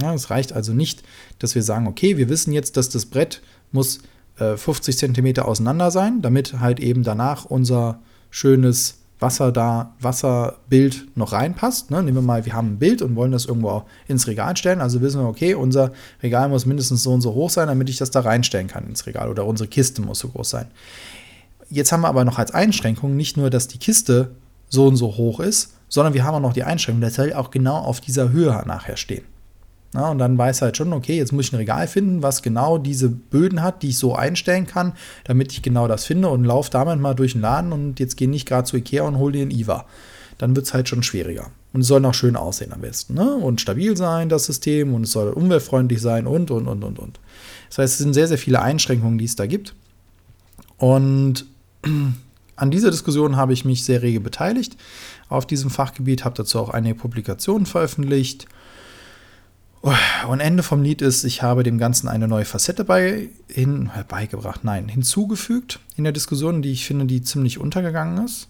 Ja, 0.00 0.14
es 0.14 0.30
reicht 0.30 0.52
also 0.52 0.72
nicht, 0.72 1.02
dass 1.40 1.56
wir 1.56 1.64
sagen, 1.64 1.88
okay, 1.88 2.16
wir 2.16 2.28
wissen 2.28 2.52
jetzt, 2.52 2.76
dass 2.76 2.88
das 2.88 3.06
Brett 3.06 3.42
muss 3.72 3.98
äh, 4.38 4.56
50 4.56 4.96
cm 4.96 5.38
auseinander 5.38 5.90
sein, 5.90 6.22
damit 6.22 6.60
halt 6.60 6.78
eben 6.78 7.02
danach 7.02 7.44
unser 7.44 7.98
schönes 8.30 8.98
Wasser 9.18 9.50
da, 9.50 9.94
Wasserbild 9.98 11.08
noch 11.16 11.32
reinpasst. 11.32 11.90
Ne? 11.90 12.04
Nehmen 12.04 12.18
wir 12.18 12.22
mal, 12.22 12.44
wir 12.44 12.52
haben 12.52 12.74
ein 12.74 12.78
Bild 12.78 13.02
und 13.02 13.16
wollen 13.16 13.32
das 13.32 13.46
irgendwo 13.46 13.82
ins 14.06 14.28
Regal 14.28 14.56
stellen. 14.56 14.80
Also 14.80 15.00
wissen 15.00 15.20
wir, 15.20 15.26
okay, 15.26 15.54
unser 15.54 15.90
Regal 16.22 16.48
muss 16.48 16.66
mindestens 16.66 17.02
so 17.02 17.12
und 17.12 17.20
so 17.20 17.34
hoch 17.34 17.50
sein, 17.50 17.66
damit 17.66 17.88
ich 17.88 17.96
das 17.96 18.12
da 18.12 18.20
reinstellen 18.20 18.68
kann 18.68 18.86
ins 18.86 19.06
Regal. 19.06 19.28
Oder 19.28 19.44
unsere 19.44 19.68
Kiste 19.68 20.02
muss 20.02 20.20
so 20.20 20.28
groß 20.28 20.50
sein. 20.50 20.66
Jetzt 21.68 21.90
haben 21.90 22.02
wir 22.02 22.08
aber 22.08 22.24
noch 22.24 22.38
als 22.38 22.52
Einschränkung 22.52 23.16
nicht 23.16 23.36
nur, 23.36 23.50
dass 23.50 23.66
die 23.66 23.78
Kiste 23.78 24.30
so 24.68 24.86
und 24.86 24.96
so 24.96 25.16
hoch 25.16 25.40
ist, 25.40 25.74
sondern 25.94 26.12
wir 26.12 26.24
haben 26.24 26.34
auch 26.34 26.40
noch 26.40 26.52
die 26.52 26.64
Einschränkung, 26.64 27.00
dass 27.00 27.14
soll 27.14 27.32
auch 27.34 27.52
genau 27.52 27.76
auf 27.76 28.00
dieser 28.00 28.30
Höhe 28.30 28.50
nachher 28.66 28.96
stehen. 28.96 29.24
Na, 29.92 30.10
und 30.10 30.18
dann 30.18 30.36
weiß 30.36 30.60
halt 30.60 30.76
schon, 30.76 30.92
okay, 30.92 31.16
jetzt 31.16 31.32
muss 31.32 31.46
ich 31.46 31.52
ein 31.52 31.58
Regal 31.58 31.86
finden, 31.86 32.20
was 32.20 32.42
genau 32.42 32.78
diese 32.78 33.08
Böden 33.08 33.62
hat, 33.62 33.84
die 33.84 33.90
ich 33.90 33.98
so 33.98 34.16
einstellen 34.16 34.66
kann, 34.66 34.94
damit 35.22 35.52
ich 35.52 35.62
genau 35.62 35.86
das 35.86 36.04
finde 36.04 36.30
und 36.30 36.42
laufe 36.42 36.68
damit 36.68 36.98
mal 36.98 37.14
durch 37.14 37.32
den 37.32 37.42
Laden 37.42 37.70
und 37.72 38.00
jetzt 38.00 38.16
gehe 38.16 38.28
nicht 38.28 38.48
gerade 38.48 38.64
zu 38.64 38.76
Ikea 38.76 39.04
und 39.04 39.18
hole 39.18 39.34
den 39.34 39.52
IWA. 39.52 39.86
Dann 40.36 40.56
wird 40.56 40.66
es 40.66 40.74
halt 40.74 40.88
schon 40.88 41.04
schwieriger. 41.04 41.46
Und 41.72 41.82
es 41.82 41.86
soll 41.86 42.00
noch 42.00 42.12
schön 42.12 42.34
aussehen 42.34 42.72
am 42.72 42.80
besten. 42.80 43.14
Ne? 43.14 43.36
Und 43.36 43.60
stabil 43.60 43.96
sein, 43.96 44.28
das 44.28 44.46
System, 44.46 44.94
und 44.94 45.04
es 45.04 45.12
soll 45.12 45.28
umweltfreundlich 45.32 46.00
sein 46.00 46.26
und, 46.26 46.50
und, 46.50 46.66
und, 46.66 46.82
und, 46.82 46.98
und. 46.98 47.20
Das 47.68 47.78
heißt, 47.78 47.92
es 47.92 47.98
sind 47.98 48.14
sehr, 48.14 48.26
sehr 48.26 48.38
viele 48.38 48.60
Einschränkungen, 48.60 49.18
die 49.18 49.26
es 49.26 49.36
da 49.36 49.46
gibt. 49.46 49.76
Und 50.76 51.46
an 52.56 52.70
dieser 52.72 52.90
Diskussion 52.90 53.36
habe 53.36 53.52
ich 53.52 53.64
mich 53.64 53.84
sehr 53.84 54.02
rege 54.02 54.18
beteiligt 54.18 54.76
auf 55.28 55.46
diesem 55.46 55.70
Fachgebiet, 55.70 56.24
habe 56.24 56.36
dazu 56.36 56.58
auch 56.58 56.70
einige 56.70 56.94
Publikationen 56.94 57.66
veröffentlicht 57.66 58.46
und 60.28 60.40
Ende 60.40 60.62
vom 60.62 60.82
Lied 60.82 61.02
ist, 61.02 61.24
ich 61.24 61.42
habe 61.42 61.62
dem 61.62 61.76
Ganzen 61.76 62.08
eine 62.08 62.26
neue 62.26 62.46
Facette 62.46 62.84
bei, 62.84 63.28
hin, 63.48 63.90
beigebracht, 64.08 64.64
nein, 64.64 64.88
hinzugefügt 64.88 65.78
in 65.96 66.04
der 66.04 66.12
Diskussion, 66.14 66.62
die 66.62 66.72
ich 66.72 66.86
finde, 66.86 67.04
die 67.04 67.20
ziemlich 67.20 67.58
untergegangen 67.58 68.24
ist. 68.24 68.48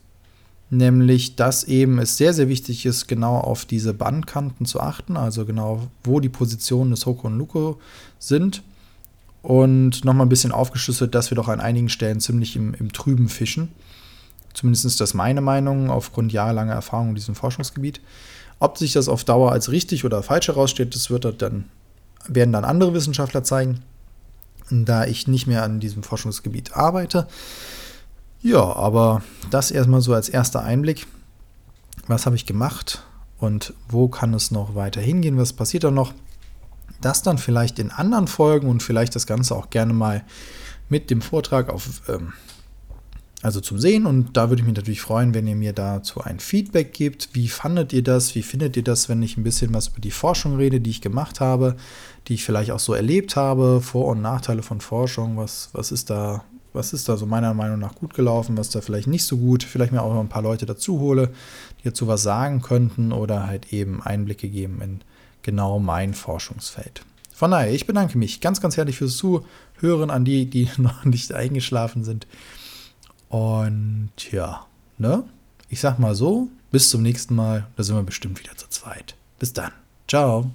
Nämlich, 0.71 1.35
dass 1.35 1.65
eben 1.65 1.99
es 1.99 2.17
sehr, 2.17 2.35
sehr 2.35 2.49
wichtig 2.49 2.87
ist, 2.87 3.09
genau 3.09 3.37
auf 3.39 3.65
diese 3.65 3.95
Bandkanten 3.95 4.65
zu 4.65 4.81
achten, 4.81 5.17
also 5.17 5.45
genau, 5.45 5.89
wo 6.05 6.21
die 6.21 6.29
Positionen 6.29 6.93
des 6.93 7.05
Hoko 7.05 7.27
und 7.27 7.39
Luko 7.39 7.81
sind. 8.21 8.63
Und 9.43 10.05
nochmal 10.05 10.27
ein 10.27 10.31
bisschen 10.31 10.53
aufgeschlüsselt, 10.53 11.15
dass 11.15 11.31
wir 11.31 11.37
doch 11.37 11.49
an 11.49 11.61
einigen 11.61 11.89
Stellen 11.89 12.21
ziemlich 12.21 12.55
im, 12.55 12.75
im 12.75 12.93
Trüben 12.93 13.29
fischen. 13.29 13.71
Zumindest 14.55 14.85
ist 14.85 15.01
das 15.01 15.15
meine 15.15 15.41
Meinung 15.41 15.91
aufgrund 15.91 16.33
jahrelanger 16.33 16.73
Erfahrung 16.73 17.11
in 17.11 17.15
diesem 17.17 17.35
Forschungsgebiet. 17.35 18.01
Ob 18.61 18.79
sich 18.79 18.93
das 18.93 19.09
auf 19.09 19.25
Dauer 19.25 19.53
als 19.53 19.71
richtig 19.71 20.05
oder 20.05 20.23
falsch 20.23 20.49
heraussteht, 20.49 20.95
das 20.95 21.11
wird 21.11 21.43
dann, 21.43 21.65
werden 22.27 22.53
dann 22.53 22.65
andere 22.65 22.95
Wissenschaftler 22.95 23.43
zeigen, 23.43 23.81
da 24.71 25.05
ich 25.05 25.27
nicht 25.27 25.47
mehr 25.47 25.65
an 25.65 25.81
diesem 25.81 26.05
Forschungsgebiet 26.05 26.77
arbeite. 26.77 27.27
Ja, 28.43 28.63
aber 28.77 29.23
das 29.51 29.71
erstmal 29.71 30.01
so 30.01 30.15
als 30.15 30.29
erster 30.29 30.63
Einblick. 30.63 31.07
Was 32.07 32.27
habe 32.27 32.37
ich 32.37 32.47
gemacht 32.47 33.03
und 33.39 33.75
wo 33.89 34.09
kann 34.09 34.35
es 34.35 34.51
noch 34.51 34.75
weiter 34.75 35.01
hingehen? 35.01 35.37
Was 35.37 35.53
passiert 35.53 35.85
da 35.85 35.91
noch? 35.91 36.15
Das 37.01 37.23
dann 37.23 37.39
vielleicht 37.39 37.79
in 37.79 37.91
anderen 37.91 38.29
Folgen 38.29 38.69
und 38.69 38.83
vielleicht 38.83 39.17
das 39.17 39.27
Ganze 39.27 39.57
auch 39.57 39.71
gerne 39.71 39.93
mal 39.93 40.25
mit 40.89 41.11
dem 41.11 41.23
Vortrag 41.23 41.71
auf 41.71 42.03
ähm, 42.09 42.35
also 43.45 43.61
zum 43.61 43.79
Sehen. 43.79 44.07
Und 44.07 44.37
da 44.37 44.49
würde 44.49 44.63
ich 44.63 44.67
mich 44.67 44.77
natürlich 44.77 45.03
freuen, 45.03 45.35
wenn 45.35 45.47
ihr 45.47 45.55
mir 45.55 45.75
dazu 45.75 46.23
ein 46.23 46.41
Feedback 46.41 46.95
gebt. 46.95 47.29
Wie 47.35 47.49
fandet 47.49 47.93
ihr 47.93 48.03
das? 48.03 48.35
Wie 48.35 48.43
findet 48.43 48.77
ihr 48.77 48.83
das, 48.83 49.09
wenn 49.09 49.23
ich 49.23 49.37
ein 49.37 49.45
bisschen 49.45 49.75
was 49.75 49.89
über 49.89 50.01
die 50.01 50.11
Forschung 50.11 50.57
rede, 50.57 50.81
die 50.81 50.91
ich 50.91 51.03
gemacht 51.03 51.41
habe, 51.41 51.77
die 52.27 52.35
ich 52.35 52.45
vielleicht 52.45 52.71
auch 52.71 52.81
so 52.81 52.95
erlebt 52.95 53.37
habe? 53.37 53.83
Vor- 53.83 54.07
und 54.07 54.23
Nachteile 54.23 54.63
von 54.63 54.81
Forschung. 54.81 55.37
Was, 55.37 55.69
was 55.73 55.93
ist 55.93 56.09
da? 56.11 56.45
Was 56.73 56.93
ist 56.93 57.09
da 57.09 57.17
so 57.17 57.25
meiner 57.25 57.55
Meinung 57.55 57.79
nach 57.79 57.95
gut 57.95 58.15
gelaufen, 58.15 58.57
was 58.57 58.71
da 58.71 58.81
vielleicht 58.81 59.07
nicht 59.07 59.25
so 59.25 59.37
gut? 59.37 59.63
Vielleicht 59.63 59.93
mir 59.93 60.03
auch 60.03 60.13
noch 60.13 60.21
ein 60.21 60.29
paar 60.29 60.43
Leute 60.43 60.67
dazu 60.67 60.99
hole, 60.99 61.31
die 61.79 61.85
dazu 61.85 62.09
was 62.09 62.25
sagen 62.25 62.63
könnten 62.63 63.13
oder 63.13 63.47
halt 63.47 63.73
eben 63.73 64.03
Einblicke 64.03 64.49
geben 64.49 64.81
in 64.83 65.01
genau 65.43 65.79
mein 65.79 66.15
Forschungsfeld. 66.15 67.03
Von 67.33 67.53
daher, 67.53 67.73
ich 67.73 67.87
bedanke 67.87 68.19
mich 68.19 68.41
ganz, 68.41 68.61
ganz 68.61 68.77
herzlich 68.77 68.97
fürs 68.97 69.17
Zuhören 69.17 70.11
an 70.11 70.25
die, 70.25 70.47
die 70.47 70.69
noch 70.79 71.05
nicht 71.05 71.33
eingeschlafen 71.33 72.03
sind. 72.03 72.27
Und 73.35 74.13
ja, 74.31 74.65
ne? 74.97 75.25
Ich 75.69 75.81
sag 75.81 75.99
mal 75.99 76.15
so, 76.15 76.47
bis 76.71 76.89
zum 76.89 77.03
nächsten 77.03 77.35
Mal. 77.35 77.67
Da 77.75 77.83
sind 77.83 77.97
wir 77.97 78.05
bestimmt 78.05 78.39
wieder 78.39 78.57
zu 78.57 78.69
zweit. 78.69 79.17
Bis 79.41 79.53
dann. 79.53 79.73
Ciao. 80.07 80.53